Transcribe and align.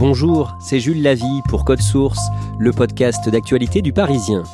Bonjour, 0.00 0.56
c'est 0.58 0.80
Jules 0.80 1.02
Lavie 1.02 1.42
pour 1.46 1.66
Code 1.66 1.82
Source, 1.82 2.22
le 2.58 2.72
podcast 2.72 3.28
d'actualité 3.28 3.82
du 3.82 3.92
Parisien. 3.92 4.44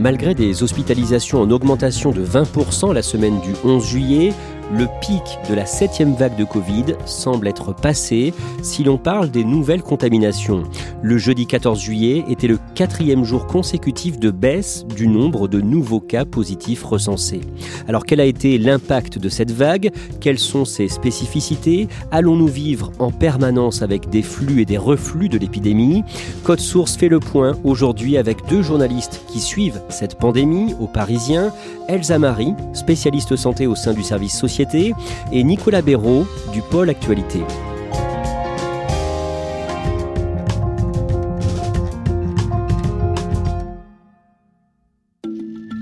Malgré 0.00 0.34
des 0.34 0.64
hospitalisations 0.64 1.40
en 1.40 1.52
augmentation 1.52 2.10
de 2.10 2.26
20% 2.26 2.92
la 2.92 3.02
semaine 3.02 3.40
du 3.40 3.54
11 3.62 3.86
juillet, 3.86 4.32
le 4.70 4.86
pic 5.00 5.22
de 5.48 5.54
la 5.54 5.64
septième 5.64 6.14
vague 6.14 6.36
de 6.36 6.44
Covid 6.44 6.84
semble 7.06 7.48
être 7.48 7.74
passé 7.74 8.34
si 8.62 8.84
l'on 8.84 8.98
parle 8.98 9.30
des 9.30 9.44
nouvelles 9.44 9.82
contaminations. 9.82 10.64
Le 11.02 11.16
jeudi 11.16 11.46
14 11.46 11.80
juillet 11.80 12.24
était 12.28 12.48
le 12.48 12.58
quatrième 12.74 13.24
jour 13.24 13.46
consécutif 13.46 14.18
de 14.18 14.30
baisse 14.30 14.84
du 14.84 15.08
nombre 15.08 15.48
de 15.48 15.60
nouveaux 15.60 16.00
cas 16.00 16.24
positifs 16.24 16.84
recensés. 16.84 17.40
Alors 17.88 18.04
quel 18.04 18.20
a 18.20 18.24
été 18.24 18.58
l'impact 18.58 19.18
de 19.18 19.28
cette 19.28 19.52
vague? 19.52 19.90
Quelles 20.20 20.38
sont 20.38 20.64
ses 20.64 20.88
spécificités? 20.88 21.88
Allons-nous 22.10 22.48
vivre 22.48 22.92
en 22.98 23.10
permanence 23.10 23.80
avec 23.82 24.10
des 24.10 24.22
flux 24.22 24.60
et 24.60 24.66
des 24.66 24.78
reflux 24.78 25.28
de 25.28 25.38
l'épidémie? 25.38 26.04
Code 26.42 26.60
Source 26.60 26.96
fait 26.96 27.08
le 27.08 27.20
point 27.20 27.52
aujourd'hui 27.64 28.18
avec 28.18 28.46
deux 28.48 28.62
journalistes 28.62 29.22
qui 29.28 29.40
suivent 29.40 29.80
cette 29.88 30.16
pandémie 30.16 30.74
aux 30.80 30.86
Parisiens, 30.88 31.52
Elsa 31.88 32.18
Marie, 32.18 32.54
spécialiste 32.74 33.36
santé 33.36 33.66
au 33.66 33.74
sein 33.74 33.94
du 33.94 34.02
service 34.02 34.36
social 34.36 34.57
et 34.60 35.44
Nicolas 35.44 35.82
Béraud 35.82 36.26
du 36.52 36.62
pôle 36.62 36.90
Actualité. 36.90 37.40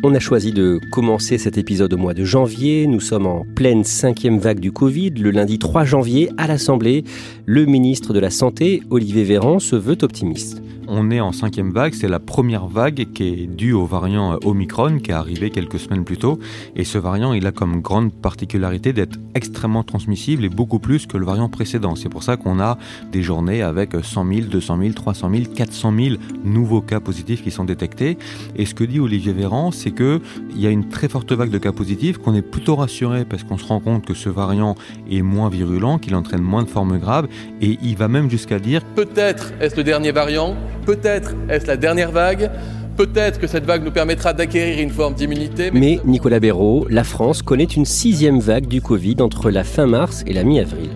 On 0.02 0.14
a 0.14 0.20
choisi 0.20 0.52
de 0.52 0.78
commencer 0.92 1.38
cet 1.38 1.56
épisode 1.56 1.94
au 1.94 1.96
mois 1.96 2.14
de 2.14 2.22
janvier. 2.22 2.86
Nous 2.86 3.00
sommes 3.00 3.26
en 3.26 3.44
pleine 3.56 3.82
cinquième 3.82 4.38
vague 4.38 4.60
du 4.60 4.72
Covid. 4.72 5.10
Le 5.10 5.30
lundi 5.30 5.58
3 5.58 5.84
janvier, 5.84 6.30
à 6.36 6.46
l'Assemblée, 6.46 7.02
le 7.46 7.64
ministre 7.64 8.12
de 8.12 8.20
la 8.20 8.30
Santé, 8.30 8.82
Olivier 8.90 9.24
Véran, 9.24 9.58
se 9.58 9.74
veut 9.74 9.98
optimiste 10.02 10.62
on 10.88 11.10
est 11.10 11.20
en 11.20 11.32
cinquième 11.32 11.72
vague. 11.72 11.94
C'est 11.94 12.08
la 12.08 12.18
première 12.18 12.66
vague 12.66 13.06
qui 13.12 13.28
est 13.28 13.46
due 13.46 13.72
au 13.72 13.86
variant 13.86 14.38
Omicron 14.44 14.98
qui 14.98 15.10
est 15.10 15.14
arrivé 15.14 15.50
quelques 15.50 15.78
semaines 15.78 16.04
plus 16.04 16.16
tôt. 16.16 16.38
Et 16.74 16.84
ce 16.84 16.98
variant, 16.98 17.32
il 17.32 17.46
a 17.46 17.52
comme 17.52 17.80
grande 17.80 18.12
particularité 18.12 18.92
d'être 18.92 19.18
extrêmement 19.34 19.82
transmissible 19.82 20.44
et 20.44 20.48
beaucoup 20.48 20.78
plus 20.78 21.06
que 21.06 21.16
le 21.16 21.26
variant 21.26 21.48
précédent. 21.48 21.96
C'est 21.96 22.08
pour 22.08 22.22
ça 22.22 22.36
qu'on 22.36 22.60
a 22.60 22.78
des 23.12 23.22
journées 23.22 23.62
avec 23.62 23.92
100 24.00 24.26
000, 24.26 24.40
200 24.48 24.78
000, 24.80 24.92
300 24.92 25.30
000, 25.30 25.44
400 25.54 25.92
000 25.96 26.16
nouveaux 26.44 26.80
cas 26.80 27.00
positifs 27.00 27.42
qui 27.42 27.50
sont 27.50 27.64
détectés. 27.64 28.18
Et 28.56 28.66
ce 28.66 28.74
que 28.74 28.84
dit 28.84 29.00
Olivier 29.00 29.32
Véran, 29.32 29.70
c'est 29.70 29.92
qu'il 29.92 30.20
y 30.56 30.66
a 30.66 30.70
une 30.70 30.88
très 30.88 31.08
forte 31.08 31.32
vague 31.32 31.50
de 31.50 31.58
cas 31.58 31.72
positifs, 31.72 32.18
qu'on 32.18 32.34
est 32.34 32.42
plutôt 32.42 32.76
rassuré 32.76 33.24
parce 33.24 33.44
qu'on 33.44 33.58
se 33.58 33.64
rend 33.64 33.80
compte 33.80 34.04
que 34.04 34.14
ce 34.14 34.28
variant 34.28 34.74
est 35.10 35.22
moins 35.22 35.48
virulent, 35.48 35.98
qu'il 35.98 36.14
entraîne 36.14 36.42
moins 36.42 36.62
de 36.62 36.68
formes 36.68 36.98
graves. 36.98 37.28
Et 37.60 37.78
il 37.82 37.96
va 37.96 38.08
même 38.08 38.30
jusqu'à 38.30 38.58
dire 38.58 38.82
peut-être 38.94 39.52
est-ce 39.60 39.76
le 39.76 39.84
dernier 39.84 40.12
variant 40.12 40.56
Peut-être 40.86 41.34
est-ce 41.48 41.66
la 41.66 41.76
dernière 41.76 42.12
vague 42.12 42.48
Peut-être 42.96 43.38
que 43.38 43.46
cette 43.46 43.64
vague 43.64 43.84
nous 43.84 43.90
permettra 43.90 44.32
d'acquérir 44.32 44.80
une 44.80 44.90
forme 44.90 45.14
d'immunité. 45.14 45.70
Mais... 45.72 46.00
Nicolas 46.06 46.40
Béraud, 46.40 46.86
la 46.88 47.04
France 47.04 47.42
connaît 47.42 47.64
une 47.64 47.84
sixième 47.84 48.38
vague 48.38 48.68
du 48.68 48.80
Covid 48.80 49.16
entre 49.20 49.50
la 49.50 49.64
fin 49.64 49.86
mars 49.86 50.22
et 50.26 50.32
la 50.32 50.44
mi-avril. 50.44 50.90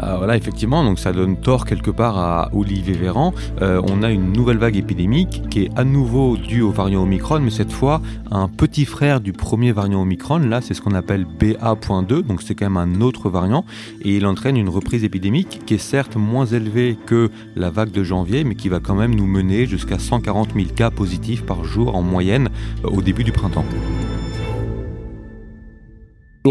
Ah, 0.00 0.16
voilà, 0.16 0.36
effectivement, 0.36 0.84
donc 0.84 0.98
ça 0.98 1.12
donne 1.12 1.36
tort 1.36 1.64
quelque 1.64 1.90
part 1.90 2.18
à 2.18 2.50
Olivier 2.52 2.94
Véran. 2.94 3.34
Euh, 3.62 3.82
on 3.88 4.02
a 4.04 4.10
une 4.10 4.32
nouvelle 4.32 4.58
vague 4.58 4.76
épidémique 4.76 5.42
qui 5.50 5.64
est 5.64 5.70
à 5.76 5.82
nouveau 5.82 6.36
due 6.36 6.62
au 6.62 6.70
variant 6.70 7.02
Omicron, 7.02 7.40
mais 7.40 7.50
cette 7.50 7.72
fois 7.72 8.00
un 8.30 8.46
petit 8.46 8.84
frère 8.84 9.20
du 9.20 9.32
premier 9.32 9.72
variant 9.72 10.02
Omicron. 10.02 10.38
Là, 10.38 10.60
c'est 10.60 10.74
ce 10.74 10.82
qu'on 10.82 10.94
appelle 10.94 11.24
BA.2, 11.24 12.22
donc 12.22 12.42
c'est 12.42 12.54
quand 12.54 12.70
même 12.70 12.76
un 12.76 13.00
autre 13.00 13.28
variant, 13.28 13.64
et 14.02 14.16
il 14.16 14.26
entraîne 14.26 14.56
une 14.56 14.68
reprise 14.68 15.02
épidémique 15.02 15.62
qui 15.66 15.74
est 15.74 15.78
certes 15.78 16.16
moins 16.16 16.46
élevée 16.46 16.96
que 17.06 17.30
la 17.56 17.70
vague 17.70 17.90
de 17.90 18.04
janvier, 18.04 18.44
mais 18.44 18.54
qui 18.54 18.68
va 18.68 18.78
quand 18.78 18.94
même 18.94 19.14
nous 19.14 19.26
mener 19.26 19.66
jusqu'à 19.66 19.98
140 19.98 20.54
000 20.54 20.66
cas 20.76 20.90
positifs 20.90 21.44
par 21.44 21.64
jour 21.64 21.96
en 21.96 22.02
moyenne 22.02 22.50
euh, 22.84 22.88
au 22.90 23.02
début 23.02 23.24
du 23.24 23.32
printemps. 23.32 23.64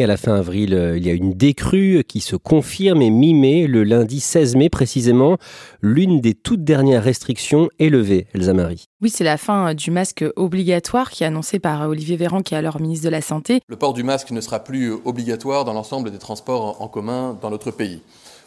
À 0.04 0.06
la 0.06 0.18
fin 0.18 0.36
avril, 0.36 0.76
euh, 0.76 0.98
il 0.98 1.06
y 1.06 1.10
a 1.10 1.14
une 1.14 1.34
décrue 1.34 2.04
qui 2.08 2.20
se 2.20 2.36
confirme 2.36 3.02
et 3.02 3.10
mi-mai, 3.10 3.66
le 3.66 3.84
lundi 3.84 4.20
16 4.20 4.56
mai 4.56 4.70
précisément, 4.70 5.38
l'une 5.82 6.22
des 6.22 6.36
toutes 6.36 6.64
dernières 6.64 7.04
restrictions 7.04 7.70
est 7.80 7.90
levée, 7.90 8.28
Elsa 8.34 8.54
Marie. 8.54 8.86
Oui, 9.02 9.10
c'est 9.10 9.24
la 9.24 9.38
fin 9.38 9.74
du 9.74 9.90
masque 9.90 10.24
obligatoire 10.36 11.10
qui 11.10 11.24
est 11.24 11.28
annoncé 11.28 11.58
par 11.58 11.90
Olivier 11.90 12.16
Véran, 12.16 12.42
qui 12.42 12.54
est 12.54 12.58
alors 12.58 12.80
ministre 12.80 13.06
de 13.06 13.10
la 13.10 13.22
Santé. 13.22 13.60
Le 13.68 13.76
port 13.76 13.94
du 13.94 14.04
masque 14.04 14.30
ne 14.30 14.40
sera 14.40 14.64
plus 14.64 14.92
obligatoire 15.04 15.66
dans 15.66 15.74
l'ensemble 15.74 16.12
des 16.12 16.20
transports 16.20 16.80
en 16.82 16.88
commun 16.88 17.38
dans 17.42 17.50
notre 17.50 17.72
pays. 17.72 18.02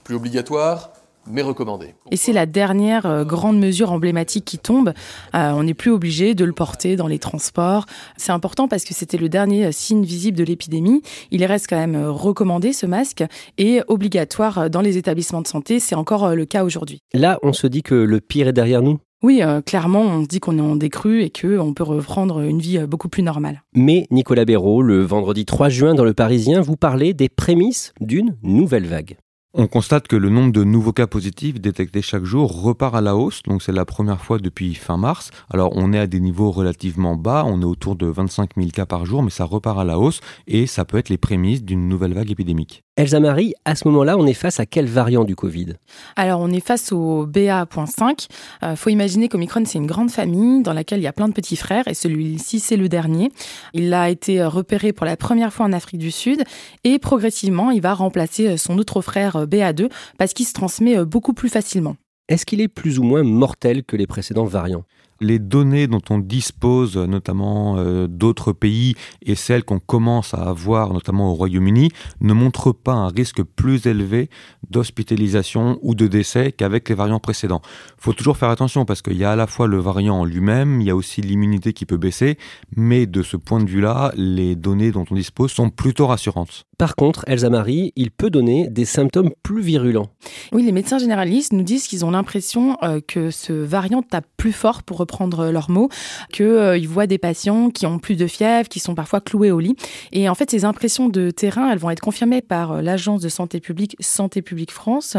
Plus 0.05 0.15
obligatoire, 0.15 0.93
mais 1.26 1.42
recommandé. 1.42 1.94
Et 2.10 2.16
c'est 2.16 2.32
la 2.32 2.47
dernière 2.47 3.06
euh, 3.06 3.25
grande 3.25 3.58
mesure 3.58 3.92
emblématique 3.92 4.44
qui 4.44 4.58
tombe. 4.58 4.92
Euh, 5.34 5.53
on 5.53 5.62
n'est 5.62 5.75
plus 5.75 5.91
obligé 5.91 6.34
de 6.34 6.44
le 6.44 6.53
porter 6.53 6.97
dans 6.97 7.06
les 7.06 7.19
transports. 7.19 7.86
C'est 8.16 8.32
important 8.32 8.69
parce 8.69 8.84
que 8.84 8.94
c'était 8.94 9.19
le 9.19 9.28
dernier 9.28 9.66
euh, 9.66 9.72
signe 9.72 10.04
visible 10.04 10.36
de 10.36 10.44
l'épidémie. 10.44 11.03
Il 11.31 11.44
reste 11.44 11.66
quand 11.69 11.78
même 11.78 12.04
recommandé 12.06 12.72
ce 12.72 12.86
masque 12.86 13.25
et 13.58 13.81
obligatoire 13.88 14.70
dans 14.70 14.81
les 14.81 14.97
établissements 14.97 15.42
de 15.42 15.47
santé. 15.47 15.81
C'est 15.81 15.94
encore 15.94 16.34
le 16.34 16.44
cas 16.44 16.64
aujourd'hui. 16.64 17.00
Là, 17.12 17.38
on 17.42 17.52
se 17.52 17.66
dit 17.66 17.82
que 17.82 17.94
le 17.94 18.20
pire 18.20 18.48
est 18.48 18.52
derrière 18.52 18.82
nous 18.82 18.98
oui, 19.22 19.42
clairement, 19.66 20.00
on 20.00 20.22
se 20.22 20.28
dit 20.28 20.41
qu'on 20.41 20.56
est 20.56 20.62
en 20.62 20.76
décrue 20.76 21.22
et 21.22 21.28
qu'on 21.28 21.75
peut 21.75 21.84
reprendre 21.84 22.41
une 22.41 22.58
vie 22.58 22.78
beaucoup 22.87 23.10
plus 23.10 23.22
normale. 23.22 23.62
Mais 23.75 24.06
Nicolas 24.10 24.47
Béraud, 24.47 24.81
le 24.81 25.02
vendredi 25.02 25.44
3 25.44 25.69
juin 25.69 25.94
dans 25.94 26.04
Le 26.04 26.14
Parisien, 26.14 26.62
vous 26.62 26.76
parlez 26.76 27.12
des 27.12 27.28
prémices 27.28 27.92
d'une 28.00 28.38
nouvelle 28.42 28.87
vague. 28.87 29.19
On 29.53 29.66
constate 29.66 30.06
que 30.06 30.15
le 30.15 30.28
nombre 30.28 30.53
de 30.53 30.62
nouveaux 30.62 30.93
cas 30.93 31.09
positifs 31.09 31.61
détectés 31.61 32.03
chaque 32.03 32.22
jour 32.22 32.62
repart 32.62 32.94
à 32.94 33.00
la 33.00 33.16
hausse, 33.16 33.43
donc 33.43 33.65
c'est 33.65 33.72
la 33.72 33.84
première 33.84 34.21
fois 34.21 34.38
depuis 34.38 34.77
fin 34.77 34.97
mars. 34.97 35.33
Alors 35.50 35.72
on 35.75 35.93
est 35.93 35.99
à 35.99 36.06
des 36.06 36.21
niveaux 36.21 36.53
relativement 36.53 37.16
bas, 37.16 37.43
on 37.44 37.61
est 37.61 37.65
autour 37.65 37.97
de 37.97 38.06
25 38.06 38.50
000 38.56 38.69
cas 38.69 38.87
par 38.87 39.06
jour, 39.06 39.25
mais 39.25 39.31
ça 39.31 39.44
repart 39.44 39.81
à 39.81 39.85
la 39.85 39.99
hausse 39.99 40.20
et 40.47 40.69
ça 40.69 40.85
peut 40.85 40.99
être 40.99 41.08
les 41.08 41.19
prémices 41.19 41.64
d'une 41.64 41.88
nouvelle 41.88 42.14
vague 42.14 42.31
épidémique. 42.31 42.85
Elsa 43.00 43.19
Marie, 43.19 43.55
à 43.64 43.76
ce 43.76 43.88
moment-là, 43.88 44.19
on 44.19 44.26
est 44.26 44.35
face 44.35 44.61
à 44.61 44.67
quel 44.67 44.85
variant 44.85 45.25
du 45.25 45.35
Covid? 45.35 45.69
Alors, 46.17 46.38
on 46.43 46.50
est 46.50 46.61
face 46.61 46.93
au 46.93 47.25
BA.5. 47.25 48.26
Il 48.61 48.67
euh, 48.67 48.76
faut 48.76 48.91
imaginer 48.91 49.31
qu'Omicron, 49.31 49.64
c'est 49.64 49.79
une 49.79 49.87
grande 49.87 50.11
famille 50.11 50.62
dans 50.62 50.75
laquelle 50.75 50.99
il 50.99 51.05
y 51.05 51.06
a 51.06 51.14
plein 51.14 51.26
de 51.26 51.32
petits 51.32 51.56
frères 51.56 51.88
et 51.88 51.94
celui-ci, 51.94 52.61
c'est 52.61 52.76
le 52.76 52.91
dernier. 52.91 53.32
Il 53.73 53.94
a 53.94 54.11
été 54.11 54.44
repéré 54.44 54.93
pour 54.93 55.06
la 55.06 55.17
première 55.17 55.50
fois 55.50 55.64
en 55.64 55.73
Afrique 55.73 55.99
du 55.99 56.11
Sud 56.11 56.44
et 56.85 56.99
progressivement, 56.99 57.70
il 57.70 57.81
va 57.81 57.94
remplacer 57.94 58.58
son 58.58 58.76
autre 58.76 59.00
frère 59.00 59.37
euh, 59.37 59.46
BA2 59.46 59.88
parce 60.19 60.35
qu'il 60.35 60.44
se 60.44 60.53
transmet 60.53 60.99
euh, 60.99 61.06
beaucoup 61.06 61.32
plus 61.32 61.49
facilement. 61.49 61.96
Est-ce 62.29 62.44
qu'il 62.44 62.61
est 62.61 62.69
plus 62.69 62.99
ou 62.99 63.03
moins 63.03 63.23
mortel 63.23 63.82
que 63.82 63.96
les 63.96 64.06
précédents 64.06 64.44
variants? 64.44 64.85
Les 65.20 65.38
données 65.38 65.87
dont 65.87 66.00
on 66.11 66.19
dispose, 66.19 66.96
notamment 66.96 67.76
euh, 67.78 68.06
d'autres 68.06 68.52
pays, 68.52 68.94
et 69.22 69.34
celles 69.34 69.64
qu'on 69.64 69.78
commence 69.78 70.34
à 70.34 70.43
avoir, 70.43 70.93
notamment 70.93 71.31
au 71.31 71.34
Royaume-Uni, 71.34 71.90
ne 72.20 72.32
montrent 72.32 72.72
pas 72.72 72.93
un 72.93 73.08
risque 73.08 73.43
plus 73.43 73.87
élevé 73.87 74.31
d'hospitalisation 74.70 75.78
ou 75.82 75.94
de 75.94 76.06
décès 76.06 76.52
qu'avec 76.52 76.88
les 76.88 76.94
variants 76.94 77.20
précédents. 77.20 77.61
Il 77.99 78.02
faut 78.02 78.12
toujours 78.12 78.37
faire 78.37 78.50
attention 78.50 78.84
parce 78.84 79.02
qu'il 79.02 79.17
y 79.17 79.25
a 79.25 79.32
à 79.32 79.37
la 79.37 79.46
fois 79.46 79.67
le 79.67 79.78
variant 79.78 80.20
en 80.20 80.25
lui-même, 80.25 80.81
il 80.81 80.87
y 80.87 80.90
a 80.90 80.96
aussi 80.96 81.20
l'immunité 81.20 81.72
qui 81.72 81.87
peut 81.87 81.96
baisser, 81.96 82.38
mais 82.76 83.06
de 83.06 83.22
ce 83.22 83.37
point 83.37 83.62
de 83.62 83.69
vue-là, 83.69 84.12
les 84.17 84.56
données 84.56 84.90
dont 84.90 85.05
on 85.11 85.14
dispose 85.14 85.50
sont 85.50 85.70
plutôt 85.70 86.06
rassurantes. 86.06 86.67
Par 86.78 86.96
contre, 86.96 87.25
Elsa 87.26 87.50
Marie, 87.50 87.93
il 87.94 88.11
peut 88.11 88.31
donner 88.31 88.69
des 88.69 88.87
symptômes 88.87 89.31
plus 89.43 89.61
virulents. 89.61 90.08
Oui, 90.52 90.62
les 90.62 90.72
médecins 90.72 90.96
généralistes 90.96 91.52
nous 91.52 91.62
disent 91.62 91.87
qu'ils 91.87 92.06
ont 92.06 92.11
l'impression 92.11 92.78
euh, 92.82 93.00
que 93.06 93.31
ce 93.31 93.52
variant 93.52 94.00
tape 94.02 94.26
plus 94.38 94.52
fort, 94.52 94.82
pour 94.82 94.96
reprendre 95.10 95.50
leurs 95.50 95.70
mots, 95.70 95.88
qu'ils 96.32 96.46
euh, 96.46 96.80
voient 96.88 97.08
des 97.08 97.18
patients 97.18 97.70
qui 97.70 97.86
ont 97.86 97.98
plus 97.98 98.16
de 98.16 98.26
fièvre, 98.26 98.68
qui 98.68 98.78
sont 98.78 98.94
parfois 98.94 99.20
cloués 99.20 99.50
au 99.50 99.58
lit. 99.58 99.74
Et 100.12 100.28
en 100.28 100.34
fait, 100.34 100.50
ces 100.50 100.64
impressions 100.64 101.08
de 101.08 101.30
terrain, 101.30 101.70
elles 101.70 101.78
vont 101.78 101.90
être 101.90 102.00
confirmées 102.00 102.42
par 102.42 102.72
euh, 102.72 102.82
l'agence 102.82 103.20
de 103.20 103.28
santé 103.28 103.60
publique 103.60 103.96
Santé 103.98 104.40
publique 104.42 104.70
France, 104.70 105.16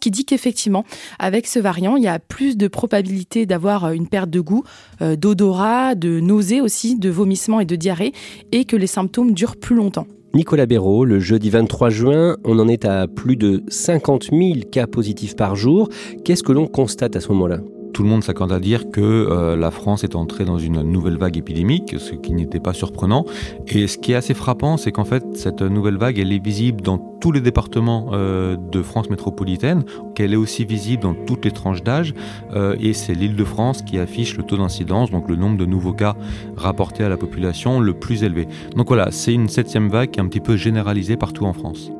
qui 0.00 0.10
dit 0.10 0.24
qu'effectivement, 0.24 0.84
avec 1.18 1.46
ce 1.46 1.58
variant, 1.58 1.96
il 1.96 2.04
y 2.04 2.08
a 2.08 2.18
plus 2.18 2.56
de 2.56 2.68
probabilité 2.68 3.46
d'avoir 3.46 3.90
une 3.92 4.06
perte 4.06 4.30
de 4.30 4.40
goût, 4.40 4.64
d'odorat, 5.00 5.94
de 5.94 6.20
nausées 6.20 6.60
aussi, 6.60 6.96
de 6.96 7.10
vomissements 7.10 7.60
et 7.60 7.64
de 7.64 7.76
diarrhée, 7.76 8.12
et 8.52 8.64
que 8.64 8.76
les 8.76 8.86
symptômes 8.86 9.32
durent 9.32 9.56
plus 9.56 9.74
longtemps. 9.74 10.06
Nicolas 10.34 10.66
Béraud, 10.66 11.04
le 11.04 11.20
jeudi 11.20 11.50
23 11.50 11.90
juin, 11.90 12.36
on 12.44 12.58
en 12.58 12.68
est 12.68 12.84
à 12.84 13.06
plus 13.06 13.36
de 13.36 13.62
50 13.68 14.30
000 14.32 14.42
cas 14.70 14.86
positifs 14.86 15.36
par 15.36 15.56
jour. 15.56 15.88
Qu'est-ce 16.24 16.42
que 16.42 16.52
l'on 16.52 16.66
constate 16.66 17.16
à 17.16 17.20
ce 17.20 17.28
moment-là? 17.28 17.58
Tout 17.92 18.02
le 18.02 18.08
monde 18.08 18.24
s'accorde 18.24 18.52
à 18.52 18.60
dire 18.60 18.90
que 18.90 19.00
euh, 19.00 19.56
la 19.56 19.70
France 19.70 20.04
est 20.04 20.16
entrée 20.16 20.44
dans 20.44 20.58
une 20.58 20.82
nouvelle 20.82 21.16
vague 21.16 21.36
épidémique, 21.36 21.96
ce 21.98 22.14
qui 22.14 22.32
n'était 22.32 22.60
pas 22.60 22.72
surprenant. 22.72 23.24
Et 23.68 23.86
ce 23.86 23.98
qui 23.98 24.12
est 24.12 24.14
assez 24.14 24.34
frappant, 24.34 24.76
c'est 24.76 24.92
qu'en 24.92 25.04
fait, 25.04 25.24
cette 25.34 25.62
nouvelle 25.62 25.96
vague, 25.96 26.18
elle 26.18 26.32
est 26.32 26.42
visible 26.42 26.80
dans 26.80 26.98
tous 26.98 27.32
les 27.32 27.40
départements 27.40 28.10
euh, 28.12 28.56
de 28.56 28.82
France 28.82 29.10
métropolitaine, 29.10 29.84
qu'elle 30.14 30.32
est 30.32 30.36
aussi 30.36 30.64
visible 30.64 31.02
dans 31.02 31.14
toutes 31.14 31.44
les 31.44 31.52
tranches 31.52 31.82
d'âge. 31.82 32.14
Euh, 32.54 32.76
et 32.80 32.92
c'est 32.92 33.14
l'île 33.14 33.36
de 33.36 33.44
France 33.44 33.82
qui 33.82 33.98
affiche 33.98 34.36
le 34.36 34.42
taux 34.42 34.56
d'incidence, 34.56 35.10
donc 35.10 35.28
le 35.28 35.36
nombre 35.36 35.58
de 35.58 35.66
nouveaux 35.66 35.92
cas 35.92 36.16
rapportés 36.56 37.04
à 37.04 37.08
la 37.08 37.16
population 37.16 37.80
le 37.80 37.94
plus 37.94 38.24
élevé. 38.24 38.48
Donc 38.76 38.88
voilà, 38.88 39.10
c'est 39.10 39.32
une 39.32 39.48
septième 39.48 39.88
vague 39.88 40.10
qui 40.10 40.18
est 40.18 40.22
un 40.22 40.28
petit 40.28 40.40
peu 40.40 40.56
généralisée 40.56 41.16
partout 41.16 41.44
en 41.44 41.52
France. 41.52 41.92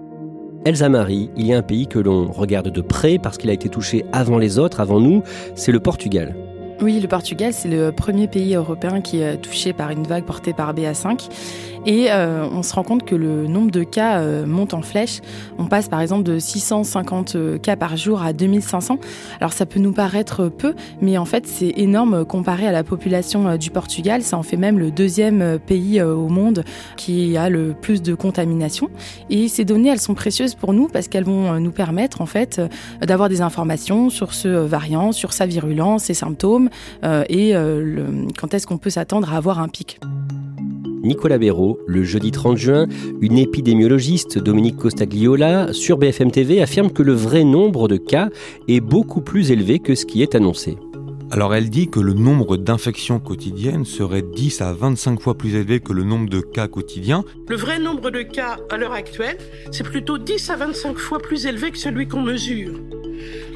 Elsa 0.64 0.88
Marie, 0.88 1.29
il 1.37 1.47
y 1.47 1.53
a 1.53 1.59
un 1.59 1.62
pays 1.62 1.88
que 1.88 1.99
l'on 1.99 2.31
regarde 2.31 2.69
de 2.69 2.81
près 2.81 3.19
parce 3.19 3.37
qu'il 3.37 3.50
a 3.50 3.53
été 3.53 3.69
touché 3.69 4.05
avant 4.12 4.38
les 4.38 4.61
autres, 4.61 4.79
avant 4.79 5.00
nous, 5.00 5.25
c'est 5.56 5.73
le 5.73 5.81
Portugal. 5.81 6.37
Oui, 6.82 6.99
le 6.99 7.06
Portugal, 7.06 7.52
c'est 7.52 7.69
le 7.69 7.93
premier 7.93 8.26
pays 8.26 8.56
européen 8.56 9.00
qui 9.00 9.20
est 9.20 9.37
touché 9.37 9.73
par 9.73 9.90
une 9.90 10.02
vague 10.02 10.25
portée 10.25 10.52
par 10.52 10.75
BA5. 10.75 11.29
Et 11.84 12.12
euh, 12.12 12.46
on 12.52 12.62
se 12.62 12.75
rend 12.75 12.84
compte 12.84 13.05
que 13.05 13.17
le 13.17 13.46
nombre 13.49 13.70
de 13.70 13.82
cas 13.82 14.20
euh, 14.20 14.46
monte 14.46 14.73
en 14.73 14.82
flèche. 14.82 15.20
On 15.58 15.67
passe 15.67 15.88
par 15.88 16.00
exemple 16.00 16.23
de 16.23 16.38
650 16.38 17.34
euh, 17.34 17.58
cas 17.58 17.75
par 17.75 17.96
jour 17.96 18.23
à 18.23 18.32
2500. 18.32 18.99
Alors 19.40 19.52
ça 19.52 19.67
peut 19.67 19.81
nous 19.81 19.93
paraître 19.93 20.49
peu, 20.49 20.75
mais 21.00 21.19
en 21.19 21.25
fait 21.25 21.46
c'est 21.46 21.73
énorme 21.76 22.25
comparé 22.25 22.69
à 22.69 22.73
la 22.73 22.85
population 22.85 23.56
du 23.56 23.70
Portugal. 23.70 24.23
Ça 24.23 24.38
en 24.38 24.44
fait 24.44 24.56
même 24.56 24.78
le 24.78 24.93
deuxième 24.93 25.58
pays 25.58 26.00
au 26.00 26.28
monde 26.28 26.64
qui 26.96 27.37
a 27.37 27.49
le 27.49 27.75
plus 27.81 28.00
de 28.00 28.14
contamination. 28.14 28.90
Et 29.28 29.49
ces 29.49 29.64
données, 29.64 29.88
elles 29.88 30.00
sont 30.00 30.14
précieuses 30.14 30.55
pour 30.55 30.73
nous 30.73 30.87
parce 30.88 31.08
qu'elles 31.08 31.25
vont 31.25 31.58
nous 31.58 31.73
permettre 31.73 32.20
en 32.20 32.26
fait 32.26 32.61
d'avoir 33.00 33.28
des 33.28 33.40
informations 33.40 34.08
sur 34.08 34.35
ce 34.35 34.49
variant, 34.49 35.11
sur 35.11 35.32
sa 35.32 35.46
virulence, 35.46 36.05
ses 36.05 36.14
symptômes 36.14 36.70
et 37.02 37.54
quand 38.38 38.54
est-ce 38.54 38.66
qu'on 38.66 38.78
peut 38.78 38.90
s'attendre 38.90 39.32
à 39.32 39.36
avoir 39.36 39.60
un 39.60 39.69
pic. 39.69 40.00
Nicolas 41.02 41.38
Béraud, 41.38 41.80
le 41.88 42.04
jeudi 42.04 42.30
30 42.30 42.56
juin, 42.56 42.86
une 43.20 43.36
épidémiologiste, 43.36 44.38
Dominique 44.38 44.76
Costagliola, 44.76 45.72
sur 45.72 45.98
BFM 45.98 46.30
TV, 46.30 46.62
affirme 46.62 46.92
que 46.92 47.02
le 47.02 47.12
vrai 47.12 47.42
nombre 47.42 47.88
de 47.88 47.96
cas 47.96 48.28
est 48.69 48.80
beaucoup 48.80 49.20
plus 49.20 49.50
élevé 49.50 49.80
que 49.80 49.96
ce 49.96 50.06
qui 50.06 50.22
est 50.22 50.36
annoncé. 50.36 50.76
Alors 51.32 51.54
elle 51.54 51.70
dit 51.70 51.88
que 51.88 51.98
le 51.98 52.12
nombre 52.12 52.56
d'infections 52.56 53.18
quotidiennes 53.18 53.84
serait 53.84 54.22
10 54.22 54.60
à 54.60 54.75
25 54.75 55.18
fois 55.18 55.34
plus 55.34 55.54
élevé 55.54 55.80
que 55.80 55.92
le 55.92 56.04
nombre 56.04 56.28
de 56.28 56.40
cas 56.40 56.68
quotidiens. 56.68 57.25
Le 57.48 57.56
vrai 57.56 57.78
nombre 57.78 58.10
de 58.10 58.22
cas 58.22 58.58
à 58.70 58.76
l'heure 58.76 58.92
actuelle, 58.92 59.38
c'est 59.72 59.82
plutôt 59.82 60.18
10 60.18 60.50
à 60.50 60.56
25 60.56 60.98
fois 60.98 61.18
plus 61.18 61.46
élevé 61.46 61.70
que 61.70 61.78
celui 61.78 62.06
qu'on 62.06 62.20
mesure. 62.22 62.75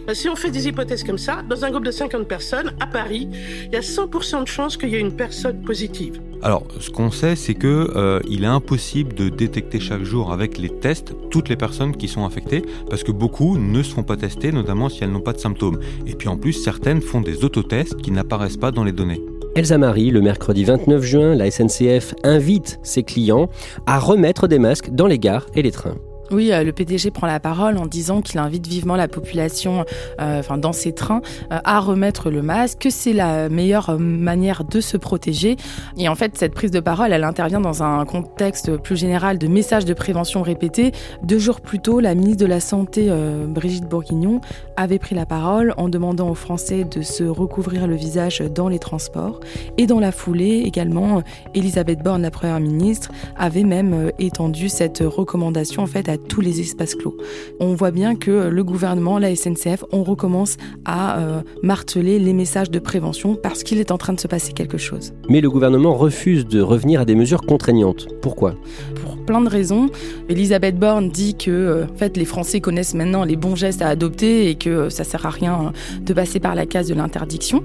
Euh, 0.09 0.15
si 0.15 0.29
on 0.29 0.37
fait 0.37 0.51
des 0.51 0.69
hypothèses 0.69 1.03
comme 1.03 1.19
ça, 1.19 1.43
dans 1.49 1.65
un 1.65 1.71
groupe 1.71 1.85
de 1.85 1.91
50 1.91 2.29
personnes, 2.29 2.73
à 2.81 2.87
Paris, 2.87 3.29
il 3.67 3.73
y 3.73 3.77
a 3.77 3.81
100% 3.81 4.43
de 4.43 4.49
chances 4.49 4.77
qu'il 4.77 4.91
y 4.91 4.97
ait 4.97 5.01
une 5.01 5.17
personne 5.17 5.63
positive. 5.63 6.21
Alors, 6.43 6.65
ce 6.81 6.91
qu'on 6.91 7.11
sait, 7.11 7.35
c'est 7.35 7.55
que 7.55 7.91
euh, 7.97 8.21
il 8.29 8.45
est 8.45 8.49
impossible 8.49 9.15
de 9.15 9.29
détecter 9.29 9.81
chaque 9.81 10.05
jour 10.05 10.33
avec 10.33 10.59
les 10.59 10.69
tests 10.69 11.15
toutes 11.31 11.49
les 11.49 11.57
personnes 11.57 11.97
qui 11.97 12.09
sont 12.09 12.25
infectées, 12.25 12.63
parce 12.89 13.03
que 13.03 13.13
beaucoup 13.13 13.59
ne 13.59 13.83
se 13.83 13.93
font 13.95 14.03
pas 14.05 14.17
tester, 14.17 14.53
notamment 14.53 14.89
si 14.89 15.03
elles 15.03 15.11
n'ont 15.11 15.21
pas 15.21 15.33
de 15.33 15.41
symptômes. 15.41 15.81
Et 16.07 16.15
puis 16.15 16.29
en 16.29 16.37
plus, 16.37 16.53
certaines 16.53 17.01
font 17.01 17.21
des 17.21 17.45
autotests 17.45 17.97
qui 17.97 18.11
n'apparaissent 18.11 18.59
pas 18.59 18.71
dans 18.71 18.85
les 18.85 18.93
données. 18.93 19.23
Elsa 19.57 19.79
Marie, 19.79 20.11
le 20.11 20.21
mercredi 20.21 20.65
29 20.65 21.03
juin, 21.03 21.35
la 21.35 21.51
SNCF 21.51 22.15
invite 22.25 22.79
ses 22.83 23.03
clients 23.03 23.49
à 23.87 23.99
remettre 23.99 24.49
des 24.49 24.59
masques 24.59 24.91
dans 24.91 25.07
les 25.07 25.19
gares 25.19 25.47
et 25.55 25.63
les 25.63 25.71
trains. 25.71 25.97
Oui, 26.31 26.53
euh, 26.53 26.65
le 26.65 26.73
PDG 26.73 27.11
prend 27.11 27.27
la 27.27 27.39
parole 27.39 27.79
en 27.79 27.87
disant 27.87 28.21
qu'il 28.21 28.39
invite 28.41 28.67
vivement 28.67 28.97
la 28.97 29.07
population, 29.07 29.85
euh, 30.21 30.41
enfin 30.41 30.59
dans 30.59 30.73
ses 30.73 30.93
trains, 30.93 31.23
euh, 31.53 31.59
à 31.65 31.79
remettre 31.79 32.31
le 32.31 32.43
masque, 32.43 32.79
que 32.81 32.91
c'est 32.91 33.13
la 33.13 33.49
meilleure 33.49 33.99
manière 33.99 34.65
de 34.65 34.81
se 34.81 34.97
protéger. 34.97 35.57
Et 35.97 36.09
en 36.09 36.15
fait, 36.15 36.37
cette 36.37 36.55
prise 36.55 36.71
de 36.71 36.81
parole, 36.81 37.13
elle 37.13 37.25
intervient 37.25 37.61
dans 37.61 37.83
un 37.83 38.05
contexte 38.05 38.77
plus 38.77 38.97
général 38.97 39.39
de 39.39 39.47
messages 39.47 39.85
de 39.85 39.95
prévention 39.95 40.43
répétés. 40.43 40.93
Deux 41.23 41.39
jours 41.39 41.61
plus 41.61 41.79
tôt, 41.79 42.01
la 42.01 42.15
ministre 42.15 42.43
de 42.43 42.47
la 42.47 42.61
Santé, 42.61 43.11
Brigitte 43.49 43.89
Bourguignon, 43.89 44.41
avait 44.77 44.99
pris 44.99 45.15
la 45.15 45.27
parole 45.27 45.75
en 45.77 45.89
demandant 45.89 46.29
aux 46.29 46.35
Français 46.35 46.85
de 46.85 47.03
se 47.03 47.25
recouvrir 47.25 47.87
le 47.87 47.95
visage 47.95 48.41
dans 48.41 48.69
les 48.69 48.79
transports. 48.79 49.41
Et 49.79 49.87
dans 49.87 50.01
la 50.01 50.13
foulée, 50.13 50.63
également, 50.65 51.23
Elisabeth 51.55 52.03
Borne, 52.03 52.23
la 52.23 52.31
première 52.31 52.61
ministre, 52.61 53.11
avait 53.37 53.65
même 53.65 54.11
étendu 54.19 54.69
cette 54.69 55.03
recommandation 55.05 55.83
en 55.83 55.87
fait 55.87 56.09
à 56.09 56.16
tous 56.19 56.41
les 56.41 56.61
espaces 56.61 56.95
clos. 56.95 57.17
On 57.61 57.75
voit 57.75 57.91
bien 57.91 58.17
que 58.17 58.49
le 58.49 58.65
gouvernement, 58.65 59.19
la 59.19 59.35
SNCF, 59.35 59.85
on 59.93 60.03
recommence 60.03 60.57
à 60.85 61.19
euh, 61.19 61.43
marteler 61.63 62.19
les 62.19 62.33
messages 62.33 62.71
de 62.71 62.79
prévention 62.79 63.35
parce 63.35 63.63
qu'il 63.63 63.79
est 63.79 63.91
en 63.91 63.99
train 63.99 64.13
de 64.13 64.21
se 64.21 64.29
passer 64.29 64.53
quelque 64.53 64.79
chose. 64.79 65.13
Mais 65.29 65.41
le 65.41 65.51
gouvernement 65.51 65.95
refuse 65.95 66.47
de 66.47 66.61
revenir 66.61 67.01
à 67.01 67.05
des 67.05 67.15
mesures 67.15 67.43
contraignantes. 67.43 68.09
Pourquoi? 68.21 68.55
Pour 69.03 69.16
plein 69.27 69.43
de 69.43 69.49
raisons. 69.49 69.91
Elisabeth 70.31 70.79
Borne 70.79 71.11
dit 71.11 71.35
que 71.35 71.51
euh, 71.51 71.85
en 71.85 71.97
fait, 71.99 72.17
les 72.17 72.25
Français 72.25 72.61
connaissent 72.61 72.95
maintenant 72.95 73.25
les 73.25 73.37
bons 73.37 73.57
gestes 73.57 73.83
à 73.83 73.89
adopter 73.89 74.49
et 74.49 74.55
que 74.55 74.89
ça 74.89 75.05
sert 75.05 75.27
à 75.27 75.31
rien 75.31 75.73
de 76.01 76.13
passer 76.15 76.41
par 76.41 76.55
la 76.55 76.65
case 76.65 76.89
de 76.89 76.95
l'interdiction. 76.95 77.63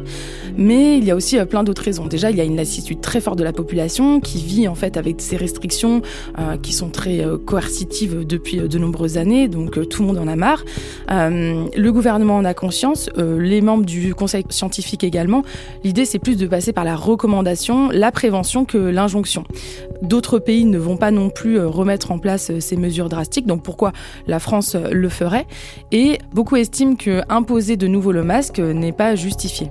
Mais 0.57 0.97
il 0.97 1.05
y 1.05 1.11
a 1.11 1.15
aussi 1.15 1.39
euh, 1.39 1.45
plein 1.45 1.63
d'autres 1.63 1.83
raisons. 1.83 2.07
Déjà, 2.07 2.31
il 2.31 2.37
y 2.37 2.41
a 2.41 2.43
une 2.43 2.57
lassitude 2.57 2.99
très 2.99 3.21
forte 3.21 3.37
de 3.37 3.43
la 3.45 3.53
population 3.53 4.19
qui 4.19 4.39
vit 4.39 4.67
en 4.67 4.75
fait 4.75 4.97
avec 4.97 5.21
ces 5.21 5.37
restrictions 5.37 6.01
qui 6.61 6.73
sont 6.73 6.89
très 6.89 7.23
coercitives 7.45 8.25
de 8.25 8.37
depuis 8.41 8.57
de 8.67 8.77
nombreuses 8.79 9.17
années, 9.17 9.47
donc 9.47 9.77
euh, 9.77 9.85
tout 9.85 10.01
le 10.01 10.07
monde 10.07 10.17
en 10.17 10.27
a 10.27 10.35
marre. 10.35 10.63
Euh, 11.11 11.67
le 11.75 11.91
gouvernement 11.91 12.37
en 12.37 12.45
a 12.45 12.53
conscience, 12.53 13.09
euh, 13.17 13.39
les 13.39 13.61
membres 13.61 13.85
du 13.85 14.15
conseil 14.15 14.43
scientifique 14.49 15.03
également. 15.03 15.43
L'idée, 15.83 16.05
c'est 16.05 16.19
plus 16.19 16.37
de 16.37 16.47
passer 16.47 16.73
par 16.73 16.83
la 16.83 16.95
recommandation, 16.95 17.89
la 17.89 18.11
prévention 18.11 18.65
que 18.65 18.77
l'injonction. 18.77 19.43
D'autres 20.01 20.39
pays 20.39 20.65
ne 20.65 20.77
vont 20.77 20.97
pas 20.97 21.11
non 21.11 21.29
plus 21.29 21.59
remettre 21.59 22.11
en 22.11 22.19
place 22.19 22.57
ces 22.59 22.75
mesures 22.75 23.09
drastiques, 23.09 23.45
donc 23.45 23.63
pourquoi 23.63 23.91
la 24.27 24.39
France 24.39 24.75
le 24.75 25.09
ferait 25.09 25.45
Et 25.91 26.17
beaucoup 26.33 26.55
estiment 26.55 26.95
que 26.95 27.21
imposer 27.29 27.77
de 27.77 27.87
nouveau 27.87 28.11
le 28.11 28.23
masque 28.23 28.59
n'est 28.59 28.93
pas 28.93 29.15
justifié. 29.15 29.69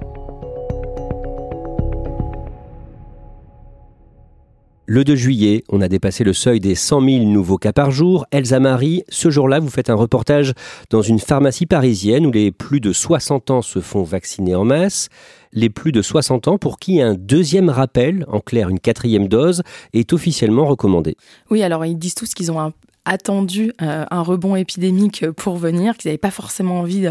Le 4.93 5.05
2 5.05 5.15
juillet, 5.15 5.63
on 5.69 5.83
a 5.83 5.89
dépassé 5.89 6.25
le 6.25 6.33
seuil 6.33 6.59
des 6.59 6.75
100 6.75 7.01
000 7.03 7.25
nouveaux 7.27 7.59
cas 7.59 7.73
par 7.73 7.93
jour. 7.93 8.27
Elsa 8.33 8.59
Marie, 8.59 9.05
ce 9.09 9.31
jour-là, 9.31 9.61
vous 9.61 9.71
faites 9.71 9.89
un 9.89 9.95
reportage 9.95 10.53
dans 10.91 11.01
une 11.01 11.21
pharmacie 11.21 11.67
parisienne 11.67 12.27
où 12.27 12.33
les 12.33 12.51
plus 12.51 12.81
de 12.81 12.93
60 12.93 13.53
ans 13.53 13.63
se 13.63 13.79
font 13.79 14.03
vacciner 14.03 14.57
en 14.57 14.65
masse. 14.65 15.09
Les 15.53 15.71
plus 15.71 15.93
de 15.93 16.03
60 16.03 16.49
ans 16.49 16.59
pour 16.59 16.81
qui 16.81 17.01
un 17.01 17.15
deuxième 17.15 17.71
rappel, 17.71 18.25
en 18.27 18.41
clair 18.41 18.69
une 18.69 18.81
quatrième 18.81 19.29
dose, 19.29 19.63
est 19.93 20.13
officiellement 20.13 20.67
recommandé. 20.67 21.17
Oui, 21.53 21.63
alors 21.63 21.87
ils 21.87 21.97
disent 21.97 22.17
tous 22.17 22.35
qu'ils 22.35 22.51
ont 22.51 22.59
un 22.59 22.73
attendu 23.11 23.73
un 23.79 24.23
rebond 24.23 24.57
épidémique 24.57 25.29
pour 25.31 25.57
venir, 25.57 25.97
qu'ils 25.97 26.09
n'avaient 26.09 26.19
pas 26.19 26.31
forcément 26.31 26.81
envie 26.81 27.09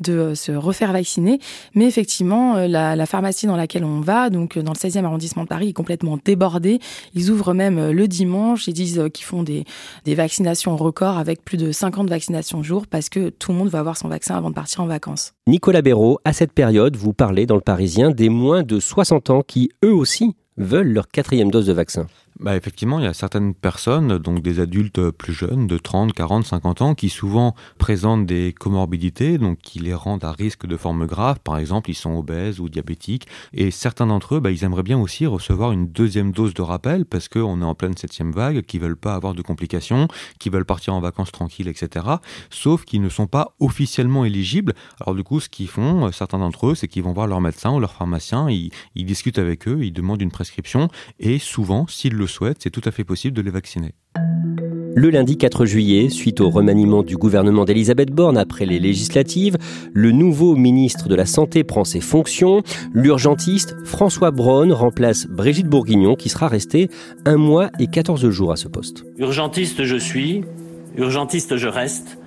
de, 0.00 0.34
se 0.34 0.52
refaire 0.52 0.92
vacciner. 0.92 1.40
Mais 1.74 1.86
effectivement, 1.86 2.56
la, 2.66 2.96
la, 2.96 3.06
pharmacie 3.06 3.46
dans 3.46 3.56
laquelle 3.56 3.84
on 3.84 4.00
va, 4.00 4.30
donc 4.30 4.58
dans 4.58 4.72
le 4.72 4.76
16e 4.76 5.04
arrondissement 5.04 5.42
de 5.42 5.48
Paris, 5.48 5.68
est 5.68 5.72
complètement 5.72 6.18
débordée. 6.24 6.80
Ils 7.14 7.30
ouvrent 7.30 7.54
même 7.54 7.90
le 7.90 8.08
dimanche. 8.08 8.66
Ils 8.66 8.74
disent 8.74 9.02
qu'ils 9.12 9.26
font 9.26 9.42
des, 9.42 9.64
des 10.04 10.14
vaccinations 10.14 10.76
records 10.76 11.18
avec 11.18 11.44
plus 11.44 11.56
de 11.56 11.72
50 11.72 12.08
vaccinations 12.08 12.32
jour 12.62 12.86
parce 12.86 13.08
que 13.08 13.30
tout 13.30 13.52
le 13.52 13.58
monde 13.58 13.68
va 13.68 13.80
avoir 13.80 13.96
son 13.96 14.08
vaccin 14.08 14.36
avant 14.36 14.50
de 14.50 14.54
partir 14.54 14.80
en 14.80 14.86
vacances. 14.86 15.32
Nicolas 15.46 15.82
Béraud, 15.82 16.18
à 16.24 16.32
cette 16.32 16.52
période, 16.52 16.96
vous 16.96 17.12
parlez 17.12 17.46
dans 17.46 17.54
le 17.54 17.60
Parisien 17.60 18.10
des 18.10 18.28
moins 18.28 18.62
de 18.62 18.80
60 18.80 19.30
ans 19.30 19.42
qui, 19.46 19.70
eux 19.84 19.92
aussi, 19.92 20.34
veulent 20.56 20.92
leur 20.92 21.08
quatrième 21.08 21.50
dose 21.50 21.66
de 21.66 21.72
vaccin. 21.72 22.06
Bah 22.40 22.56
effectivement, 22.56 22.98
il 22.98 23.04
y 23.04 23.08
a 23.08 23.12
certaines 23.12 23.54
personnes, 23.54 24.16
donc 24.18 24.40
des 24.40 24.58
adultes 24.58 25.10
plus 25.10 25.34
jeunes, 25.34 25.66
de 25.66 25.76
30, 25.76 26.12
40, 26.14 26.46
50 26.46 26.82
ans, 26.82 26.94
qui 26.94 27.10
souvent 27.10 27.54
présentent 27.78 28.24
des 28.24 28.54
comorbidités, 28.58 29.36
donc 29.36 29.58
qui 29.58 29.78
les 29.80 29.92
rendent 29.92 30.24
à 30.24 30.32
risque 30.32 30.66
de 30.66 30.76
formes 30.78 31.06
graves. 31.06 31.40
Par 31.40 31.58
exemple, 31.58 31.90
ils 31.90 31.94
sont 31.94 32.16
obèses 32.16 32.58
ou 32.58 32.70
diabétiques. 32.70 33.28
Et 33.52 33.70
certains 33.70 34.06
d'entre 34.06 34.36
eux, 34.36 34.40
bah, 34.40 34.50
ils 34.50 34.64
aimeraient 34.64 34.82
bien 34.82 34.98
aussi 34.98 35.26
recevoir 35.26 35.72
une 35.72 35.88
deuxième 35.88 36.32
dose 36.32 36.54
de 36.54 36.62
rappel 36.62 37.04
parce 37.04 37.28
qu'on 37.28 37.60
est 37.60 37.64
en 37.64 37.74
pleine 37.74 37.96
septième 37.96 38.32
vague, 38.32 38.62
qui 38.62 38.78
veulent 38.78 38.96
pas 38.96 39.14
avoir 39.14 39.34
de 39.34 39.42
complications, 39.42 40.08
qui 40.38 40.48
veulent 40.48 40.64
partir 40.64 40.94
en 40.94 41.00
vacances 41.00 41.32
tranquilles, 41.32 41.68
etc. 41.68 42.06
Sauf 42.48 42.84
qu'ils 42.86 43.02
ne 43.02 43.10
sont 43.10 43.26
pas 43.26 43.54
officiellement 43.60 44.24
éligibles. 44.24 44.72
Alors 45.00 45.14
du 45.14 45.22
coup, 45.22 45.38
ce 45.38 45.50
qu'ils 45.50 45.68
font, 45.68 46.10
certains 46.12 46.38
d'entre 46.38 46.68
eux, 46.68 46.74
c'est 46.74 46.88
qu'ils 46.88 47.02
vont 47.02 47.12
voir 47.12 47.26
leur 47.26 47.42
médecin 47.42 47.72
ou 47.72 47.78
leur 47.78 47.92
pharmacien, 47.92 48.48
ils, 48.48 48.70
ils 48.94 49.04
discutent 49.04 49.38
avec 49.38 49.68
eux, 49.68 49.84
ils 49.84 49.92
demandent 49.92 50.22
une 50.22 50.30
prescription, 50.30 50.88
et 51.20 51.38
souvent, 51.38 51.86
s'ils 51.86 52.21
le 52.22 52.28
souhaitent, 52.28 52.58
c'est 52.60 52.70
tout 52.70 52.82
à 52.84 52.90
fait 52.90 53.04
possible 53.04 53.36
de 53.36 53.42
les 53.42 53.50
vacciner. 53.50 53.94
Le 54.94 55.10
lundi 55.10 55.38
4 55.38 55.64
juillet, 55.64 56.08
suite 56.10 56.40
au 56.40 56.50
remaniement 56.50 57.02
du 57.02 57.16
gouvernement 57.16 57.64
d'Elisabeth 57.64 58.10
Borne 58.10 58.36
après 58.36 58.66
les 58.66 58.78
législatives, 58.78 59.56
le 59.92 60.12
nouveau 60.12 60.54
ministre 60.54 61.08
de 61.08 61.14
la 61.14 61.26
Santé 61.26 61.64
prend 61.64 61.84
ses 61.84 62.00
fonctions. 62.00 62.62
L'urgentiste 62.92 63.74
François 63.84 64.30
Braun 64.30 64.72
remplace 64.72 65.26
Brigitte 65.26 65.66
Bourguignon 65.66 66.14
qui 66.14 66.28
sera 66.28 66.46
restée 66.46 66.90
un 67.24 67.38
mois 67.38 67.70
et 67.80 67.86
14 67.86 68.28
jours 68.28 68.52
à 68.52 68.56
ce 68.56 68.68
poste. 68.68 69.04
Urgentiste 69.18 69.84
je 69.84 69.96
suis, 69.96 70.44
urgentiste 70.96 71.56
je 71.56 71.68
reste, 71.68 72.18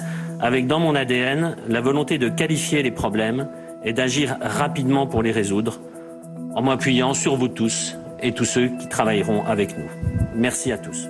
avec 0.41 0.67
dans 0.67 0.79
mon 0.79 0.95
ADN 0.95 1.55
la 1.69 1.81
volonté 1.81 2.17
de 2.17 2.29
qualifier 2.29 2.81
les 2.83 2.91
problèmes 2.91 3.47
et 3.85 3.93
d'agir 3.93 4.37
rapidement 4.41 5.05
pour 5.07 5.21
les 5.21 5.31
résoudre, 5.31 5.79
en 6.55 6.63
m'appuyant 6.63 7.13
sur 7.13 7.35
vous 7.35 7.47
tous 7.47 7.95
et 8.25 8.31
tous 8.31 8.45
ceux 8.45 8.69
qui 8.69 8.87
travailleront 8.87 9.45
avec 9.45 9.77
nous. 9.77 9.89
Merci 10.33 10.71
à 10.71 10.77
tous. 10.77 11.09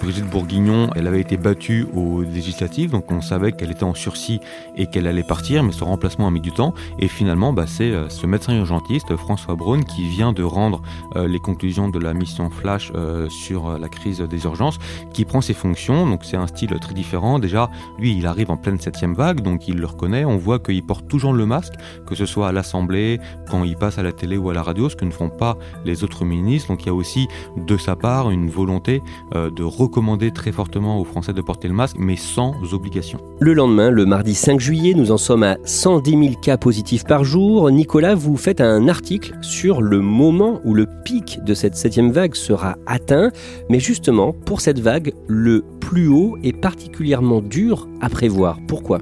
Brigitte 0.00 0.30
Bourguignon, 0.30 0.88
elle 0.96 1.06
avait 1.06 1.20
été 1.20 1.36
battue 1.36 1.86
aux 1.94 2.22
législatives, 2.22 2.90
donc 2.90 3.12
on 3.12 3.20
savait 3.20 3.52
qu'elle 3.52 3.70
était 3.70 3.84
en 3.84 3.92
sursis 3.92 4.40
et 4.74 4.86
qu'elle 4.86 5.06
allait 5.06 5.22
partir, 5.22 5.62
mais 5.62 5.72
son 5.72 5.84
remplacement 5.84 6.26
a 6.26 6.30
mis 6.30 6.40
du 6.40 6.52
temps. 6.52 6.72
Et 6.98 7.06
finalement, 7.06 7.52
bah, 7.52 7.66
c'est 7.66 7.90
euh, 7.90 8.08
ce 8.08 8.26
médecin 8.26 8.56
urgentiste, 8.56 9.14
François 9.16 9.56
Braun, 9.56 9.84
qui 9.84 10.08
vient 10.08 10.32
de 10.32 10.42
rendre 10.42 10.80
euh, 11.16 11.28
les 11.28 11.38
conclusions 11.38 11.90
de 11.90 11.98
la 11.98 12.14
mission 12.14 12.48
Flash 12.48 12.90
euh, 12.94 13.28
sur 13.28 13.78
la 13.78 13.88
crise 13.88 14.20
des 14.20 14.44
urgences, 14.44 14.78
qui 15.12 15.26
prend 15.26 15.42
ses 15.42 15.52
fonctions. 15.52 16.06
Donc 16.06 16.24
c'est 16.24 16.38
un 16.38 16.46
style 16.46 16.74
très 16.80 16.94
différent. 16.94 17.38
Déjà, 17.38 17.68
lui, 17.98 18.16
il 18.16 18.26
arrive 18.26 18.50
en 18.50 18.56
pleine 18.56 18.80
septième 18.80 19.14
vague, 19.14 19.42
donc 19.42 19.68
il 19.68 19.76
le 19.76 19.86
reconnaît. 19.86 20.24
On 20.24 20.38
voit 20.38 20.60
qu'il 20.60 20.82
porte 20.82 21.08
toujours 21.08 21.34
le 21.34 21.44
masque, 21.44 21.74
que 22.06 22.14
ce 22.14 22.24
soit 22.24 22.48
à 22.48 22.52
l'Assemblée, 22.52 23.20
quand 23.50 23.64
il 23.64 23.76
passe 23.76 23.98
à 23.98 24.02
la 24.02 24.12
télé 24.12 24.38
ou 24.38 24.48
à 24.48 24.54
la 24.54 24.62
radio, 24.62 24.88
ce 24.88 24.96
que 24.96 25.04
ne 25.04 25.10
font 25.10 25.28
pas 25.28 25.58
les 25.84 26.04
autres 26.04 26.24
ministres. 26.24 26.68
Donc 26.68 26.84
il 26.84 26.86
y 26.86 26.90
a 26.90 26.94
aussi 26.94 27.28
de 27.58 27.76
sa 27.76 27.96
part 27.96 28.30
une 28.30 28.48
volonté 28.48 29.02
de 29.34 29.62
recommander 29.90 30.30
très 30.30 30.52
fortement 30.52 31.00
aux 31.00 31.04
Français 31.04 31.32
de 31.32 31.42
porter 31.42 31.66
le 31.66 31.74
masque, 31.74 31.96
mais 31.98 32.14
sans 32.14 32.54
obligation. 32.72 33.18
Le 33.40 33.54
lendemain, 33.54 33.90
le 33.90 34.06
mardi 34.06 34.36
5 34.36 34.60
juillet, 34.60 34.94
nous 34.94 35.10
en 35.10 35.18
sommes 35.18 35.42
à 35.42 35.56
110 35.64 36.10
000 36.10 36.22
cas 36.40 36.56
positifs 36.56 37.04
par 37.04 37.24
jour. 37.24 37.70
Nicolas, 37.72 38.14
vous 38.14 38.36
faites 38.36 38.60
un 38.60 38.86
article 38.86 39.34
sur 39.42 39.82
le 39.82 40.00
moment 40.00 40.60
où 40.64 40.74
le 40.74 40.86
pic 41.04 41.40
de 41.44 41.54
cette 41.54 41.74
septième 41.74 42.12
vague 42.12 42.36
sera 42.36 42.76
atteint. 42.86 43.30
Mais 43.68 43.80
justement, 43.80 44.32
pour 44.32 44.60
cette 44.60 44.78
vague, 44.78 45.12
le 45.26 45.64
plus 45.80 46.06
haut 46.06 46.38
est 46.44 46.56
particulièrement 46.56 47.40
dur 47.40 47.88
à 48.00 48.08
prévoir. 48.08 48.58
Pourquoi? 48.68 49.00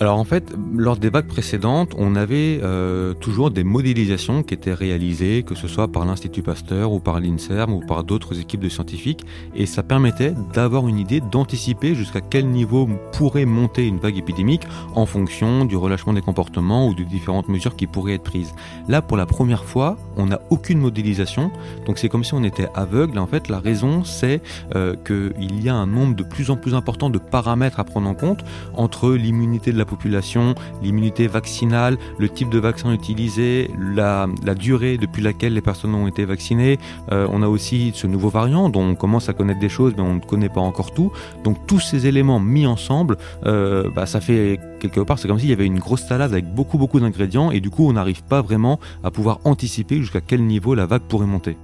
Alors 0.00 0.16
en 0.16 0.24
fait, 0.24 0.54
lors 0.76 0.96
des 0.96 1.10
vagues 1.10 1.26
précédentes, 1.26 1.92
on 1.98 2.14
avait 2.14 2.60
euh, 2.62 3.14
toujours 3.14 3.50
des 3.50 3.64
modélisations 3.64 4.44
qui 4.44 4.54
étaient 4.54 4.72
réalisées, 4.72 5.42
que 5.42 5.56
ce 5.56 5.66
soit 5.66 5.88
par 5.88 6.04
l'Institut 6.04 6.42
Pasteur 6.42 6.92
ou 6.92 7.00
par 7.00 7.18
l'INSERM 7.18 7.72
ou 7.72 7.80
par 7.80 8.04
d'autres 8.04 8.38
équipes 8.38 8.60
de 8.60 8.68
scientifiques, 8.68 9.26
et 9.56 9.66
ça 9.66 9.82
permettait 9.82 10.34
d'avoir 10.54 10.86
une 10.86 10.98
idée, 10.98 11.20
d'anticiper 11.20 11.96
jusqu'à 11.96 12.20
quel 12.20 12.46
niveau 12.46 12.88
pourrait 13.12 13.44
monter 13.44 13.88
une 13.88 13.98
vague 13.98 14.16
épidémique 14.16 14.62
en 14.94 15.04
fonction 15.04 15.64
du 15.64 15.76
relâchement 15.76 16.12
des 16.12 16.20
comportements 16.20 16.86
ou 16.86 16.94
de 16.94 17.02
différentes 17.02 17.48
mesures 17.48 17.74
qui 17.74 17.88
pourraient 17.88 18.14
être 18.14 18.22
prises. 18.22 18.54
Là, 18.86 19.02
pour 19.02 19.16
la 19.16 19.26
première 19.26 19.64
fois, 19.64 19.96
on 20.16 20.26
n'a 20.26 20.40
aucune 20.50 20.78
modélisation, 20.78 21.50
donc 21.86 21.98
c'est 21.98 22.08
comme 22.08 22.22
si 22.22 22.34
on 22.34 22.44
était 22.44 22.68
aveugle. 22.76 23.18
En 23.18 23.26
fait, 23.26 23.48
la 23.48 23.58
raison, 23.58 24.04
c'est 24.04 24.42
euh, 24.76 24.94
qu'il 25.04 25.60
y 25.60 25.68
a 25.68 25.74
un 25.74 25.88
nombre 25.88 26.14
de 26.14 26.22
plus 26.22 26.52
en 26.52 26.56
plus 26.56 26.76
important 26.76 27.10
de 27.10 27.18
paramètres 27.18 27.80
à 27.80 27.84
prendre 27.84 28.08
en 28.08 28.14
compte 28.14 28.44
entre 28.74 29.10
l'immunité 29.10 29.72
de 29.72 29.78
la 29.78 29.87
population, 29.88 30.54
l'immunité 30.82 31.26
vaccinale, 31.26 31.98
le 32.18 32.28
type 32.28 32.50
de 32.50 32.58
vaccin 32.58 32.92
utilisé, 32.92 33.70
la, 33.78 34.28
durée 34.54 34.98
depuis 34.98 35.22
laquelle 35.22 35.54
les 35.54 35.60
personnes 35.60 35.94
ont 35.94 36.06
été 36.06 36.24
vaccinées. 36.24 36.78
Euh, 37.12 37.26
on 37.30 37.42
a 37.42 37.48
aussi 37.48 37.92
ce 37.94 38.06
nouveau 38.06 38.28
variant 38.28 38.68
dont 38.68 38.82
on 38.82 38.94
commence 38.94 39.28
à 39.28 39.32
connaître 39.32 39.60
des 39.60 39.68
choses 39.68 39.94
mais 39.96 40.02
on 40.02 40.14
ne 40.14 40.20
connaît 40.20 40.48
pas 40.48 40.60
encore 40.60 40.92
tout. 40.92 41.12
Donc 41.44 41.66
tous 41.66 41.80
ces 41.80 42.06
éléments 42.06 42.40
mis 42.40 42.66
ensemble, 42.66 43.16
euh, 43.46 43.90
bah, 43.94 44.06
ça 44.06 44.20
fait 44.20 44.60
quelque 44.80 45.00
part, 45.00 45.18
c'est 45.18 45.28
comme 45.28 45.38
s'il 45.38 45.50
y 45.50 45.52
avait 45.52 45.66
une 45.66 45.78
grosse 45.78 46.06
salade 46.06 46.32
avec 46.32 46.52
beaucoup 46.52 46.78
beaucoup 46.78 47.00
d'ingrédients 47.00 47.50
et 47.50 47.60
du 47.60 47.70
coup 47.70 47.88
on 47.88 47.92
n'arrive 47.92 48.22
pas 48.22 48.42
vraiment 48.42 48.78
à 49.02 49.10
pouvoir 49.10 49.40
anticiper 49.44 49.96
jusqu'à 49.96 50.20
quel 50.20 50.44
niveau 50.44 50.74
la 50.74 50.86
vague 50.86 51.02
pourrait 51.02 51.26
monter. 51.26 51.56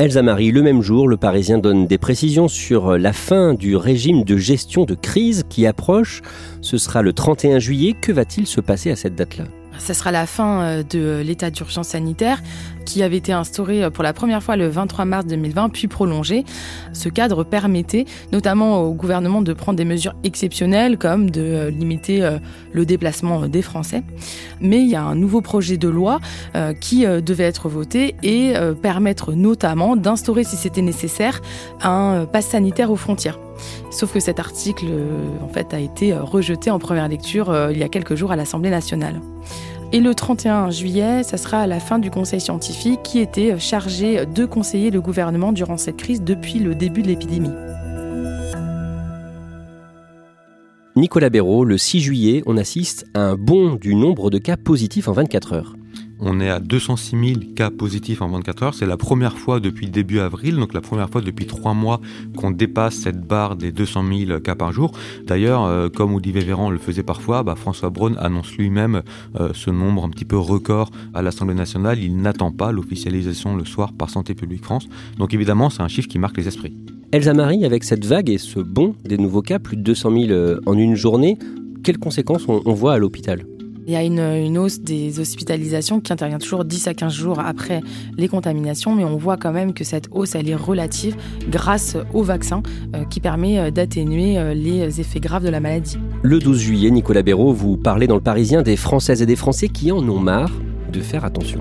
Elsa 0.00 0.22
Marie, 0.22 0.50
le 0.50 0.62
même 0.62 0.80
jour, 0.80 1.08
le 1.08 1.18
Parisien 1.18 1.58
donne 1.58 1.86
des 1.86 1.98
précisions 1.98 2.48
sur 2.48 2.96
la 2.96 3.12
fin 3.12 3.52
du 3.52 3.76
régime 3.76 4.24
de 4.24 4.38
gestion 4.38 4.86
de 4.86 4.94
crise 4.94 5.44
qui 5.50 5.66
approche. 5.66 6.22
Ce 6.62 6.78
sera 6.78 7.02
le 7.02 7.12
31 7.12 7.58
juillet. 7.58 7.94
Que 8.00 8.10
va-t-il 8.10 8.46
se 8.46 8.62
passer 8.62 8.90
à 8.90 8.96
cette 8.96 9.14
date-là? 9.14 9.44
Ce 9.80 9.94
sera 9.94 10.12
la 10.12 10.26
fin 10.26 10.62
euh, 10.62 10.82
de 10.82 11.22
l'état 11.24 11.50
d'urgence 11.50 11.88
sanitaire 11.88 12.42
qui 12.84 13.02
avait 13.02 13.16
été 13.16 13.32
instauré 13.32 13.82
euh, 13.82 13.90
pour 13.90 14.04
la 14.04 14.12
première 14.12 14.42
fois 14.42 14.56
le 14.56 14.68
23 14.68 15.04
mars 15.04 15.26
2020, 15.26 15.70
puis 15.70 15.88
prolongé. 15.88 16.44
Ce 16.92 17.08
cadre 17.08 17.44
permettait 17.44 18.04
notamment 18.32 18.82
au 18.82 18.92
gouvernement 18.92 19.42
de 19.42 19.52
prendre 19.52 19.76
des 19.76 19.84
mesures 19.84 20.14
exceptionnelles 20.24 20.98
comme 20.98 21.30
de 21.30 21.40
euh, 21.40 21.70
limiter 21.70 22.38
le 22.72 22.86
déplacement 22.86 23.46
des 23.46 23.62
Français. 23.62 24.02
Mais 24.60 24.80
il 24.80 24.88
y 24.88 24.96
a 24.96 25.02
un 25.02 25.14
nouveau 25.14 25.40
projet 25.40 25.76
de 25.76 25.88
loi 25.88 26.20
qui 26.80 27.06
devait 27.06 27.44
être 27.44 27.68
voté 27.68 28.14
et 28.22 28.52
permettre 28.82 29.32
notamment 29.32 29.96
d'instaurer, 29.96 30.44
si 30.44 30.56
c'était 30.56 30.82
nécessaire, 30.82 31.40
un 31.82 32.26
pass 32.30 32.46
sanitaire 32.46 32.90
aux 32.90 32.96
frontières. 32.96 33.38
Sauf 33.90 34.12
que 34.12 34.20
cet 34.20 34.38
article, 34.38 34.86
en 35.42 35.48
fait, 35.48 35.72
a 35.72 35.78
été 35.78 36.14
rejeté 36.14 36.70
en 36.70 36.78
première 36.78 37.08
lecture 37.08 37.54
il 37.70 37.78
y 37.78 37.82
a 37.82 37.88
quelques 37.88 38.14
jours 38.14 38.32
à 38.32 38.36
l'Assemblée 38.36 38.70
nationale. 38.70 39.20
Et 39.92 39.98
le 39.98 40.14
31 40.14 40.70
juillet, 40.70 41.24
ça 41.24 41.36
sera 41.36 41.62
à 41.62 41.66
la 41.66 41.80
fin 41.80 41.98
du 41.98 42.12
conseil 42.12 42.40
scientifique 42.40 43.02
qui 43.02 43.18
était 43.18 43.58
chargé 43.58 44.24
de 44.24 44.46
conseiller 44.46 44.92
le 44.92 45.00
gouvernement 45.00 45.52
durant 45.52 45.76
cette 45.76 45.96
crise 45.96 46.22
depuis 46.22 46.60
le 46.60 46.76
début 46.76 47.02
de 47.02 47.08
l'épidémie. 47.08 47.50
Nicolas 50.94 51.30
Béraud, 51.30 51.64
le 51.64 51.76
6 51.76 52.00
juillet, 52.00 52.42
on 52.46 52.56
assiste 52.56 53.06
à 53.14 53.20
un 53.20 53.36
bond 53.36 53.74
du 53.74 53.96
nombre 53.96 54.30
de 54.30 54.38
cas 54.38 54.56
positifs 54.56 55.08
en 55.08 55.12
24 55.12 55.54
heures. 55.54 55.74
On 56.22 56.40
est 56.40 56.50
à 56.50 56.60
206 56.60 57.10
000 57.10 57.40
cas 57.56 57.70
positifs 57.70 58.20
en 58.20 58.28
24 58.28 58.62
heures. 58.62 58.74
C'est 58.74 58.86
la 58.86 58.96
première 58.96 59.38
fois 59.38 59.58
depuis 59.58 59.88
début 59.88 60.20
avril, 60.20 60.56
donc 60.56 60.74
la 60.74 60.80
première 60.80 61.08
fois 61.08 61.22
depuis 61.22 61.46
trois 61.46 61.72
mois 61.72 62.00
qu'on 62.36 62.50
dépasse 62.50 62.94
cette 62.94 63.20
barre 63.20 63.56
des 63.56 63.72
200 63.72 64.04
000 64.26 64.40
cas 64.40 64.54
par 64.54 64.72
jour. 64.72 64.92
D'ailleurs, 65.26 65.64
euh, 65.64 65.88
comme 65.88 66.14
Olivier 66.14 66.42
Véran 66.42 66.70
le 66.70 66.78
faisait 66.78 67.02
parfois, 67.02 67.42
bah, 67.42 67.54
François 67.56 67.90
Braun 67.90 68.16
annonce 68.18 68.52
lui-même 68.56 69.02
euh, 69.40 69.50
ce 69.54 69.70
nombre 69.70 70.04
un 70.04 70.10
petit 70.10 70.26
peu 70.26 70.36
record 70.36 70.90
à 71.14 71.22
l'Assemblée 71.22 71.54
nationale. 71.54 71.98
Il 72.02 72.16
n'attend 72.18 72.50
pas 72.52 72.70
l'officialisation 72.70 73.56
le 73.56 73.64
soir 73.64 73.92
par 73.94 74.10
Santé 74.10 74.34
publique 74.34 74.64
France. 74.64 74.88
Donc 75.16 75.32
évidemment, 75.32 75.70
c'est 75.70 75.82
un 75.82 75.88
chiffre 75.88 76.08
qui 76.08 76.18
marque 76.18 76.36
les 76.36 76.48
esprits. 76.48 76.76
Elsa 77.12 77.34
Marie, 77.34 77.64
avec 77.64 77.82
cette 77.82 78.04
vague 78.04 78.30
et 78.30 78.38
ce 78.38 78.60
bond 78.60 78.94
des 79.04 79.18
nouveaux 79.18 79.42
cas, 79.42 79.58
plus 79.58 79.76
de 79.76 79.82
200 79.82 80.10
000 80.12 80.30
euh, 80.30 80.60
en 80.66 80.76
une 80.76 80.94
journée, 80.94 81.38
quelles 81.82 81.98
conséquences 81.98 82.46
on 82.46 82.74
voit 82.74 82.92
à 82.92 82.98
l'hôpital? 82.98 83.46
Il 83.90 83.94
y 83.94 83.96
a 83.96 84.04
une, 84.04 84.56
hausse 84.56 84.80
des 84.80 85.18
hospitalisations 85.18 86.00
qui 86.00 86.12
intervient 86.12 86.38
toujours 86.38 86.64
10 86.64 86.86
à 86.86 86.94
15 86.94 87.12
jours 87.12 87.40
après 87.40 87.80
les 88.16 88.28
contaminations, 88.28 88.94
mais 88.94 89.02
on 89.02 89.16
voit 89.16 89.36
quand 89.36 89.50
même 89.50 89.74
que 89.74 89.82
cette 89.82 90.06
hausse, 90.12 90.36
est 90.36 90.54
relative 90.54 91.16
grâce 91.48 91.96
au 92.14 92.22
vaccin 92.22 92.62
euh, 92.94 93.04
qui 93.04 93.18
permet 93.18 93.58
euh, 93.58 93.70
d'atténuer 93.72 94.38
euh, 94.38 94.54
les 94.54 95.00
effets 95.00 95.18
graves 95.18 95.44
de 95.44 95.48
la 95.48 95.58
maladie. 95.58 95.98
Le 96.22 96.38
12 96.38 96.58
juillet, 96.58 96.90
Nicolas 96.92 97.22
Béraud, 97.22 97.52
vous 97.52 97.76
parlez 97.76 98.06
dans 98.06 98.14
le 98.14 98.20
Parisien 98.20 98.62
des 98.62 98.76
Françaises 98.76 99.22
et 99.22 99.26
des 99.26 99.36
Français 99.36 99.68
qui 99.68 99.90
en 99.90 100.08
ont 100.08 100.20
marre 100.20 100.52
de 100.92 101.00
faire 101.00 101.24
attention. 101.24 101.58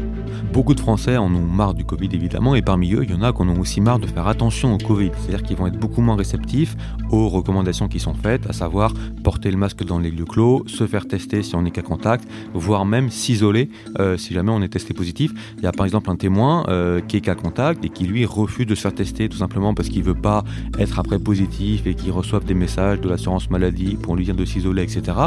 Beaucoup 0.53 0.73
de 0.73 0.79
Français 0.79 1.17
en 1.17 1.33
ont 1.33 1.45
marre 1.45 1.73
du 1.73 1.85
Covid 1.85 2.09
évidemment, 2.13 2.55
et 2.55 2.61
parmi 2.61 2.93
eux, 2.93 3.03
il 3.03 3.11
y 3.11 3.13
en 3.13 3.21
a 3.21 3.33
qui 3.33 3.41
en 3.41 3.49
ont 3.49 3.59
aussi 3.59 3.81
marre 3.81 3.99
de 3.99 4.07
faire 4.07 4.27
attention 4.27 4.73
au 4.73 4.77
Covid. 4.77 5.11
C'est-à-dire 5.19 5.43
qu'ils 5.43 5.57
vont 5.57 5.67
être 5.67 5.79
beaucoup 5.79 6.01
moins 6.01 6.15
réceptifs 6.15 6.75
aux 7.11 7.29
recommandations 7.29 7.87
qui 7.87 7.99
sont 7.99 8.13
faites, 8.13 8.47
à 8.47 8.53
savoir 8.53 8.93
porter 9.23 9.51
le 9.51 9.57
masque 9.57 9.83
dans 9.83 9.99
les 9.99 10.11
lieux 10.11 10.25
clos, 10.25 10.63
se 10.67 10.87
faire 10.87 11.07
tester 11.07 11.43
si 11.43 11.55
on 11.55 11.65
est 11.65 11.71
cas 11.71 11.81
contact, 11.81 12.27
voire 12.53 12.85
même 12.85 13.09
s'isoler 13.09 13.69
euh, 13.99 14.17
si 14.17 14.33
jamais 14.33 14.51
on 14.51 14.61
est 14.61 14.69
testé 14.69 14.93
positif. 14.93 15.31
Il 15.57 15.63
y 15.63 15.67
a 15.67 15.71
par 15.71 15.85
exemple 15.85 16.09
un 16.09 16.15
témoin 16.15 16.65
euh, 16.69 17.01
qui 17.01 17.17
est 17.17 17.21
cas 17.21 17.35
contact 17.35 17.83
et 17.85 17.89
qui 17.89 18.05
lui 18.05 18.25
refuse 18.25 18.65
de 18.65 18.75
se 18.75 18.81
faire 18.81 18.93
tester 18.93 19.29
tout 19.29 19.37
simplement 19.37 19.73
parce 19.73 19.89
qu'il 19.89 20.03
veut 20.03 20.13
pas 20.13 20.43
être 20.77 20.99
après 20.99 21.19
positif 21.19 21.85
et 21.85 21.95
qu'il 21.95 22.11
reçoive 22.11 22.45
des 22.45 22.53
messages 22.53 23.01
de 23.01 23.09
l'assurance 23.09 23.49
maladie 23.49 23.95
pour 23.95 24.15
lui 24.15 24.25
dire 24.25 24.35
de 24.35 24.45
s'isoler, 24.45 24.83
etc. 24.83 25.17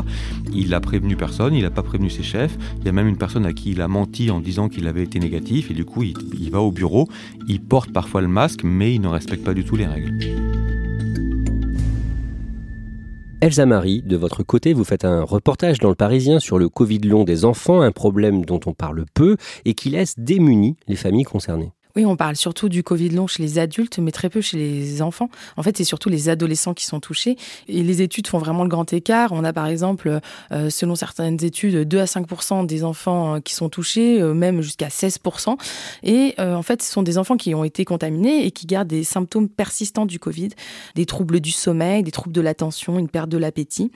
Il 0.52 0.70
n'a 0.70 0.80
prévenu 0.80 1.16
personne, 1.16 1.54
il 1.54 1.62
n'a 1.62 1.70
pas 1.70 1.82
prévenu 1.82 2.10
ses 2.10 2.22
chefs. 2.22 2.56
Il 2.80 2.86
y 2.86 2.88
a 2.88 2.92
même 2.92 3.08
une 3.08 3.16
personne 3.16 3.46
à 3.46 3.52
qui 3.52 3.72
il 3.72 3.80
a 3.80 3.88
menti 3.88 4.30
en 4.30 4.40
disant 4.40 4.68
qu'il 4.68 4.86
été 5.00 5.18
négatif 5.18 5.70
et 5.70 5.74
du 5.74 5.86
coup 5.86 6.02
il, 6.02 6.14
il 6.38 6.50
va 6.50 6.60
au 6.60 6.70
bureau, 6.70 7.08
il 7.48 7.62
porte 7.62 7.92
parfois 7.92 8.20
le 8.20 8.28
masque 8.28 8.64
mais 8.64 8.94
il 8.94 9.00
ne 9.00 9.08
respecte 9.08 9.44
pas 9.44 9.54
du 9.54 9.64
tout 9.64 9.76
les 9.76 9.86
règles. 9.86 10.12
Elsa 13.42 13.66
Marie, 13.66 14.02
de 14.02 14.16
votre 14.16 14.44
côté, 14.44 14.72
vous 14.72 14.84
faites 14.84 15.04
un 15.04 15.24
reportage 15.24 15.80
dans 15.80 15.88
le 15.88 15.96
Parisien 15.96 16.38
sur 16.38 16.60
le 16.60 16.68
Covid 16.68 17.00
long 17.00 17.24
des 17.24 17.44
enfants, 17.44 17.80
un 17.80 17.90
problème 17.90 18.44
dont 18.44 18.60
on 18.66 18.72
parle 18.72 19.04
peu 19.14 19.36
et 19.64 19.74
qui 19.74 19.90
laisse 19.90 20.14
démunies 20.16 20.76
les 20.86 20.94
familles 20.94 21.24
concernées. 21.24 21.72
Oui, 21.94 22.06
on 22.06 22.16
parle 22.16 22.36
surtout 22.36 22.70
du 22.70 22.82
Covid 22.82 23.10
long 23.10 23.26
chez 23.26 23.42
les 23.42 23.58
adultes, 23.58 23.98
mais 23.98 24.12
très 24.12 24.30
peu 24.30 24.40
chez 24.40 24.56
les 24.56 25.02
enfants. 25.02 25.28
En 25.58 25.62
fait, 25.62 25.76
c'est 25.76 25.84
surtout 25.84 26.08
les 26.08 26.30
adolescents 26.30 26.72
qui 26.72 26.86
sont 26.86 27.00
touchés. 27.00 27.36
Et 27.68 27.82
les 27.82 28.00
études 28.00 28.26
font 28.26 28.38
vraiment 28.38 28.62
le 28.62 28.70
grand 28.70 28.90
écart. 28.92 29.32
On 29.32 29.44
a 29.44 29.52
par 29.52 29.66
exemple, 29.66 30.20
euh, 30.52 30.70
selon 30.70 30.94
certaines 30.94 31.42
études, 31.44 31.86
2 31.86 32.00
à 32.00 32.06
5% 32.06 32.64
des 32.64 32.82
enfants 32.82 33.34
euh, 33.34 33.40
qui 33.40 33.54
sont 33.54 33.68
touchés, 33.68 34.22
euh, 34.22 34.32
même 34.32 34.62
jusqu'à 34.62 34.88
16% 34.88 35.58
Et 36.02 36.34
en 36.38 36.62
fait, 36.62 36.82
ce 36.82 36.90
sont 36.90 37.02
des 37.02 37.18
enfants 37.18 37.36
qui 37.36 37.54
ont 37.54 37.64
été 37.64 37.84
contaminés 37.84 38.46
et 38.46 38.50
qui 38.50 38.66
gardent 38.66 38.88
des 38.88 39.04
symptômes 39.04 39.48
persistants 39.48 40.06
du 40.06 40.18
Covid, 40.18 40.50
des 40.94 41.06
troubles 41.06 41.40
du 41.40 41.50
sommeil, 41.50 42.02
des 42.02 42.10
troubles 42.10 42.32
de 42.32 42.40
l'attention, 42.40 42.98
une 42.98 43.08
perte 43.08 43.28
de 43.28 43.36
l'appétit. 43.36 43.90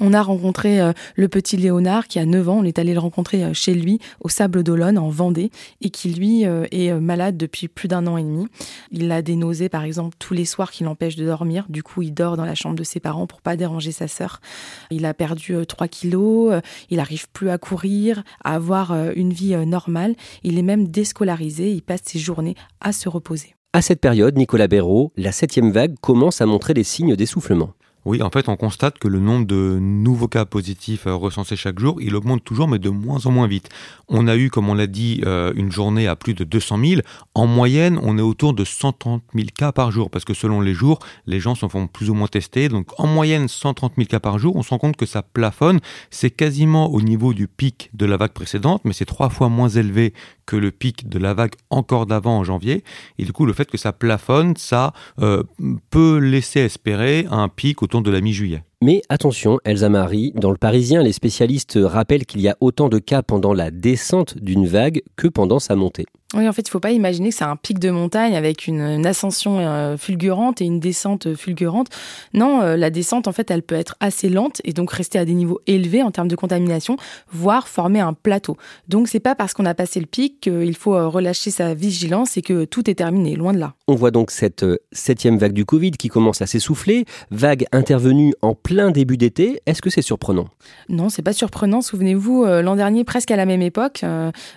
On 0.00 0.12
a 0.12 0.22
rencontré 0.22 0.80
le 1.14 1.28
petit 1.28 1.56
Léonard 1.56 2.08
qui 2.08 2.18
a 2.18 2.26
9 2.26 2.48
ans. 2.48 2.58
On 2.58 2.64
est 2.64 2.78
allé 2.78 2.92
le 2.92 3.00
rencontrer 3.00 3.54
chez 3.54 3.74
lui 3.74 4.00
au 4.20 4.28
Sable 4.28 4.62
d'Olonne 4.62 4.98
en 4.98 5.08
Vendée 5.08 5.50
et 5.80 5.90
qui 5.90 6.10
lui 6.10 6.42
est 6.42 6.92
malade 6.92 7.37
depuis 7.38 7.68
plus 7.68 7.88
d'un 7.88 8.06
an 8.06 8.16
et 8.18 8.22
demi. 8.22 8.46
Il 8.90 9.10
a 9.10 9.22
des 9.22 9.36
nausées, 9.36 9.68
par 9.68 9.84
exemple, 9.84 10.16
tous 10.18 10.34
les 10.34 10.44
soirs 10.44 10.70
qui 10.70 10.84
l'empêchent 10.84 11.16
de 11.16 11.24
dormir. 11.24 11.66
Du 11.68 11.82
coup, 11.82 12.02
il 12.02 12.12
dort 12.12 12.36
dans 12.36 12.44
la 12.44 12.54
chambre 12.54 12.76
de 12.76 12.84
ses 12.84 13.00
parents 13.00 13.26
pour 13.26 13.40
pas 13.40 13.56
déranger 13.56 13.92
sa 13.92 14.08
sœur. 14.08 14.40
Il 14.90 15.06
a 15.06 15.14
perdu 15.14 15.54
3 15.66 15.84
euh, 15.84 15.88
kilos, 15.88 16.52
euh, 16.52 16.60
il 16.90 17.00
arrive 17.00 17.28
plus 17.30 17.50
à 17.50 17.58
courir, 17.58 18.22
à 18.44 18.54
avoir 18.54 18.92
euh, 18.92 19.12
une 19.16 19.32
vie 19.32 19.56
normale. 19.66 20.14
Il 20.42 20.58
est 20.58 20.62
même 20.62 20.88
déscolarisé, 20.88 21.72
il 21.72 21.82
passe 21.82 22.00
ses 22.04 22.18
journées 22.18 22.54
à 22.80 22.92
se 22.92 23.08
reposer. 23.08 23.54
À 23.72 23.82
cette 23.82 24.00
période, 24.00 24.36
Nicolas 24.36 24.66
Béraud, 24.66 25.12
la 25.16 25.30
septième 25.30 25.70
vague 25.70 25.94
commence 26.00 26.40
à 26.40 26.46
montrer 26.46 26.74
des 26.74 26.84
signes 26.84 27.16
d'essoufflement. 27.16 27.70
Oui, 28.04 28.22
en 28.22 28.30
fait, 28.30 28.48
on 28.48 28.56
constate 28.56 28.98
que 28.98 29.08
le 29.08 29.18
nombre 29.18 29.46
de 29.46 29.78
nouveaux 29.80 30.28
cas 30.28 30.44
positifs 30.44 31.06
euh, 31.06 31.14
recensés 31.14 31.56
chaque 31.56 31.78
jour, 31.78 32.00
il 32.00 32.14
augmente 32.14 32.44
toujours, 32.44 32.68
mais 32.68 32.78
de 32.78 32.90
moins 32.90 33.26
en 33.26 33.30
moins 33.30 33.48
vite. 33.48 33.68
On 34.08 34.28
a 34.28 34.36
eu, 34.36 34.50
comme 34.50 34.68
on 34.68 34.74
l'a 34.74 34.86
dit, 34.86 35.20
euh, 35.26 35.52
une 35.56 35.72
journée 35.72 36.06
à 36.06 36.16
plus 36.16 36.32
de 36.32 36.44
200 36.44 36.78
000. 36.82 37.00
En 37.34 37.46
moyenne, 37.46 37.98
on 38.02 38.16
est 38.16 38.22
autour 38.22 38.54
de 38.54 38.64
130 38.64 39.22
000 39.34 39.48
cas 39.54 39.72
par 39.72 39.90
jour, 39.90 40.10
parce 40.10 40.24
que 40.24 40.32
selon 40.32 40.60
les 40.60 40.74
jours, 40.74 41.00
les 41.26 41.40
gens 41.40 41.54
se 41.54 41.66
font 41.66 41.86
plus 41.86 42.08
ou 42.08 42.14
moins 42.14 42.28
tester. 42.28 42.68
Donc, 42.68 42.88
en 42.98 43.06
moyenne, 43.06 43.48
130 43.48 43.94
000 43.96 44.06
cas 44.06 44.20
par 44.20 44.38
jour. 44.38 44.56
On 44.56 44.62
se 44.62 44.70
rend 44.70 44.78
compte 44.78 44.96
que 44.96 45.06
ça 45.06 45.22
plafonne. 45.22 45.80
C'est 46.10 46.30
quasiment 46.30 46.90
au 46.90 47.02
niveau 47.02 47.34
du 47.34 47.48
pic 47.48 47.90
de 47.94 48.06
la 48.06 48.16
vague 48.16 48.32
précédente, 48.32 48.82
mais 48.84 48.92
c'est 48.92 49.06
trois 49.06 49.28
fois 49.28 49.48
moins 49.48 49.68
élevé 49.68 50.14
que 50.48 50.56
le 50.56 50.70
pic 50.70 51.10
de 51.10 51.18
la 51.18 51.34
vague 51.34 51.52
encore 51.68 52.06
d'avant 52.06 52.38
en 52.38 52.44
janvier. 52.44 52.82
Et 53.18 53.24
du 53.24 53.32
coup, 53.32 53.44
le 53.44 53.52
fait 53.52 53.70
que 53.70 53.76
ça 53.76 53.92
plafonne, 53.92 54.56
ça 54.56 54.94
euh, 55.20 55.42
peut 55.90 56.16
laisser 56.16 56.60
espérer 56.60 57.26
un 57.30 57.48
pic 57.48 57.82
autour 57.82 58.00
de 58.00 58.10
la 58.10 58.22
mi-juillet. 58.22 58.62
Mais 58.82 59.02
attention, 59.10 59.58
Elsa 59.64 59.90
Marie, 59.90 60.32
dans 60.36 60.50
le 60.50 60.56
Parisien, 60.56 61.02
les 61.02 61.12
spécialistes 61.12 61.78
rappellent 61.82 62.24
qu'il 62.24 62.40
y 62.40 62.48
a 62.48 62.56
autant 62.60 62.88
de 62.88 62.98
cas 62.98 63.22
pendant 63.22 63.52
la 63.52 63.70
descente 63.70 64.38
d'une 64.38 64.66
vague 64.66 65.02
que 65.16 65.28
pendant 65.28 65.58
sa 65.58 65.76
montée. 65.76 66.06
Oui, 66.34 66.46
en 66.46 66.52
fait, 66.52 66.60
il 66.60 66.68
ne 66.68 66.72
faut 66.72 66.80
pas 66.80 66.90
imaginer 66.90 67.30
que 67.30 67.36
c'est 67.36 67.44
un 67.44 67.56
pic 67.56 67.78
de 67.78 67.88
montagne 67.88 68.36
avec 68.36 68.66
une, 68.66 69.06
ascension 69.06 69.60
euh, 69.60 69.96
fulgurante 69.96 70.60
et 70.60 70.66
une 70.66 70.78
descente 70.78 71.34
fulgurante. 71.34 71.86
Non, 72.34 72.60
euh, 72.60 72.76
la 72.76 72.90
descente, 72.90 73.26
en 73.26 73.32
fait, 73.32 73.50
elle 73.50 73.62
peut 73.62 73.74
être 73.74 73.96
assez 74.00 74.28
lente 74.28 74.60
et 74.64 74.74
donc 74.74 74.92
rester 74.92 75.18
à 75.18 75.24
des 75.24 75.32
niveaux 75.32 75.62
élevés 75.66 76.02
en 76.02 76.10
termes 76.10 76.28
de 76.28 76.36
contamination, 76.36 76.98
voire 77.32 77.66
former 77.66 78.00
un 78.00 78.12
plateau. 78.12 78.58
Donc, 78.88 79.08
c'est 79.08 79.20
pas 79.20 79.34
parce 79.34 79.54
qu'on 79.54 79.64
a 79.64 79.72
passé 79.72 80.00
le 80.00 80.06
pic 80.06 80.40
qu'il 80.42 80.76
faut 80.76 80.94
euh, 80.94 81.08
relâcher 81.08 81.50
sa 81.50 81.72
vigilance 81.72 82.36
et 82.36 82.42
que 82.42 82.66
tout 82.66 82.90
est 82.90 82.96
terminé, 82.96 83.34
loin 83.34 83.54
de 83.54 83.58
là. 83.58 83.72
On 83.86 83.94
voit 83.94 84.10
donc 84.10 84.30
cette 84.30 84.66
septième 84.92 85.38
vague 85.38 85.54
du 85.54 85.64
Covid 85.64 85.92
qui 85.92 86.08
commence 86.08 86.42
à 86.42 86.46
s'essouffler, 86.46 87.06
vague 87.30 87.64
intervenue 87.72 88.34
en 88.42 88.54
plein 88.54 88.90
début 88.90 89.16
d'été. 89.16 89.62
Est-ce 89.64 89.80
que 89.80 89.88
c'est 89.88 90.02
surprenant? 90.02 90.48
Non, 90.90 91.08
c'est 91.08 91.22
pas 91.22 91.32
surprenant. 91.32 91.80
Souvenez-vous, 91.80 92.44
l'an 92.44 92.76
dernier, 92.76 93.04
presque 93.04 93.30
à 93.30 93.36
la 93.36 93.46
même 93.46 93.62
époque, 93.62 94.04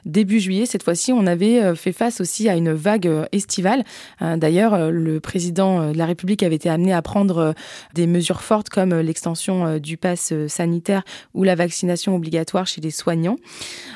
début 0.05 0.41
juillet, 0.41 0.65
cette 0.65 0.83
fois-ci, 0.83 1.13
on 1.13 1.25
avait 1.27 1.60
euh, 1.61 1.75
fait 1.75 1.91
face 1.91 2.21
aussi 2.21 2.49
à 2.49 2.55
une 2.55 2.73
vague 2.73 3.07
euh, 3.07 3.25
estivale. 3.31 3.83
Euh, 4.21 4.37
d'ailleurs, 4.37 4.91
le 4.91 5.19
président 5.19 5.91
de 5.91 5.97
la 5.97 6.05
République 6.05 6.43
avait 6.43 6.55
été 6.55 6.69
amené 6.69 6.93
à 6.93 7.01
prendre 7.01 7.53
des 7.93 8.07
mesures 8.07 8.41
fortes 8.41 8.69
comme 8.69 8.93
l'extension 8.99 9.77
du 9.77 9.97
pass 9.97 10.33
sanitaire 10.47 11.03
ou 11.33 11.43
la 11.43 11.55
vaccination 11.55 12.15
obligatoire 12.15 12.67
chez 12.67 12.81
les 12.81 12.91
soignants. 12.91 13.37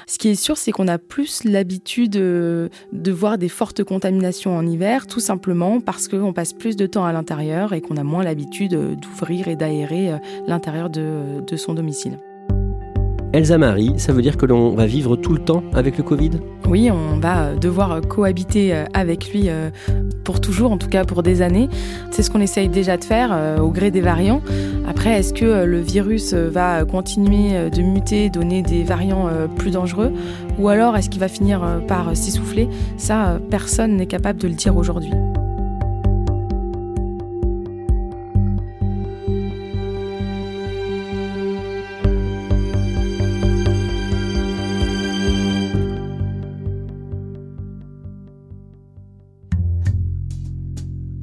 Ce 0.07 0.17
qui 0.17 0.29
est 0.29 0.35
sûr, 0.35 0.57
c'est 0.57 0.71
qu'on 0.71 0.87
a 0.87 0.97
plus 0.97 1.43
l'habitude 1.43 2.11
de 2.11 2.69
voir 3.11 3.37
des 3.37 3.49
fortes 3.49 3.83
contaminations 3.83 4.55
en 4.55 4.65
hiver, 4.65 5.07
tout 5.07 5.19
simplement 5.19 5.79
parce 5.79 6.07
qu'on 6.07 6.33
passe 6.33 6.53
plus 6.53 6.75
de 6.75 6.85
temps 6.85 7.05
à 7.05 7.13
l'intérieur 7.13 7.73
et 7.73 7.81
qu'on 7.81 7.97
a 7.97 8.03
moins 8.03 8.23
l'habitude 8.23 8.75
d'ouvrir 8.99 9.47
et 9.47 9.55
d'aérer 9.55 10.11
l'intérieur 10.47 10.89
de, 10.89 11.41
de 11.45 11.57
son 11.57 11.73
domicile. 11.73 12.17
Elsa 13.35 13.57
Marie, 13.57 13.91
ça 13.97 14.13
veut 14.13 14.21
dire 14.21 14.37
que 14.37 14.45
l'on 14.45 14.75
va 14.75 14.85
vivre 14.85 15.17
tout 15.17 15.33
le 15.33 15.39
temps 15.39 15.61
avec 15.73 15.97
le 15.97 16.03
Covid? 16.03 16.31
Oui, 16.69 16.89
on 16.89 17.19
va 17.19 17.53
devoir 17.53 17.99
cohabiter 18.07 18.73
euh, 18.73 18.85
avec 18.93 19.29
lui 19.33 19.49
euh, 19.49 19.71
pour 20.23 20.39
toujours, 20.39 20.71
en 20.71 20.77
tout 20.77 20.87
cas 20.87 21.03
pour 21.03 21.21
des 21.21 21.41
années. 21.41 21.67
C'est 22.11 22.23
ce 22.23 22.31
qu'on 22.31 22.39
essaye 22.39 22.69
déjà 22.69 22.95
de 22.95 23.03
faire 23.03 23.31
euh, 23.33 23.57
au 23.57 23.71
gré 23.71 23.91
des 23.91 23.99
variants. 23.99 24.41
Après, 24.87 25.19
est-ce 25.19 25.33
que 25.33 25.65
le 25.65 25.81
virus 25.81 26.33
va 26.33 26.85
continuer 26.85 27.69
de 27.69 27.81
muter, 27.81 28.29
donner 28.29 28.61
des 28.61 28.83
variants 28.83 29.27
plus 29.57 29.71
dangereux? 29.71 30.13
Ou 30.57 30.69
alors 30.69 30.95
est-ce 30.95 31.09
qu'il 31.09 31.19
va 31.19 31.27
finir 31.27 31.81
par 31.89 32.15
s'essouffler? 32.15 32.69
Ça, 32.95 33.39
personne 33.49 33.97
n'est 33.97 34.05
capable 34.05 34.39
de 34.39 34.47
le 34.47 34.53
dire 34.53 34.77
aujourd'hui. 34.77 35.11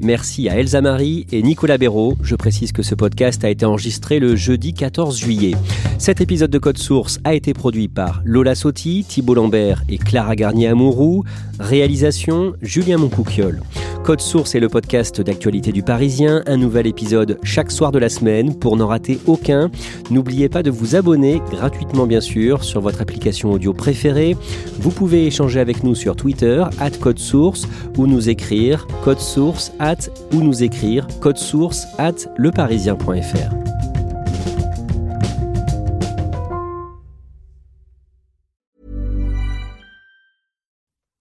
Merci 0.02 0.48
à 0.48 0.58
Elsa 0.58 0.80
Marie 0.80 1.26
et 1.30 1.44
Nicolas 1.44 1.78
Béraud. 1.78 2.16
Je 2.24 2.34
précise 2.34 2.72
que 2.72 2.82
ce 2.82 2.96
podcast 2.96 3.44
a 3.44 3.50
été 3.50 3.64
enregistré 3.64 4.18
le 4.18 4.34
jeudi 4.34 4.74
14 4.74 5.16
juillet. 5.16 5.54
Cet 5.96 6.20
épisode 6.20 6.50
de 6.50 6.58
Code 6.58 6.78
Source 6.78 7.20
a 7.22 7.34
été 7.34 7.54
produit 7.54 7.86
par 7.86 8.20
Lola 8.24 8.56
Sotti, 8.56 9.04
Thibault 9.08 9.34
Lambert 9.34 9.84
et 9.88 9.98
Clara 9.98 10.34
Garnier-Amouroux. 10.34 11.22
Réalisation 11.60 12.54
Julien 12.62 12.98
Moncouquiole. 12.98 13.62
Code 14.04 14.20
Source 14.20 14.56
est 14.56 14.60
le 14.60 14.68
podcast 14.68 15.20
d'actualité 15.20 15.70
du 15.70 15.84
Parisien, 15.84 16.42
un 16.46 16.56
nouvel 16.56 16.88
épisode 16.88 17.38
chaque 17.44 17.70
soir 17.70 17.92
de 17.92 18.00
la 18.00 18.08
semaine 18.08 18.58
pour 18.58 18.76
n'en 18.76 18.88
rater 18.88 19.20
aucun. 19.26 19.70
N'oubliez 20.10 20.48
pas 20.48 20.64
de 20.64 20.70
vous 20.70 20.96
abonner 20.96 21.40
gratuitement 21.50 22.06
bien 22.06 22.20
sûr 22.20 22.64
sur 22.64 22.80
votre 22.80 23.00
application 23.00 23.52
audio 23.52 23.72
préférée. 23.72 24.36
Vous 24.80 24.90
pouvez 24.90 25.26
échanger 25.26 25.60
avec 25.60 25.84
nous 25.84 25.94
sur 25.94 26.16
Twitter 26.16 26.64
at 26.80 26.90
Code 26.90 27.20
Source 27.20 27.68
ou 27.96 28.08
nous 28.08 28.28
écrire 28.28 28.88
code 29.04 29.20
source 29.20 29.72
at 29.78 30.10
ou 30.32 30.42
nous 30.42 30.64
écrire 30.64 31.06
code 31.20 31.38
source 31.38 31.86
at 31.98 32.28
leparisien.fr. 32.36 33.71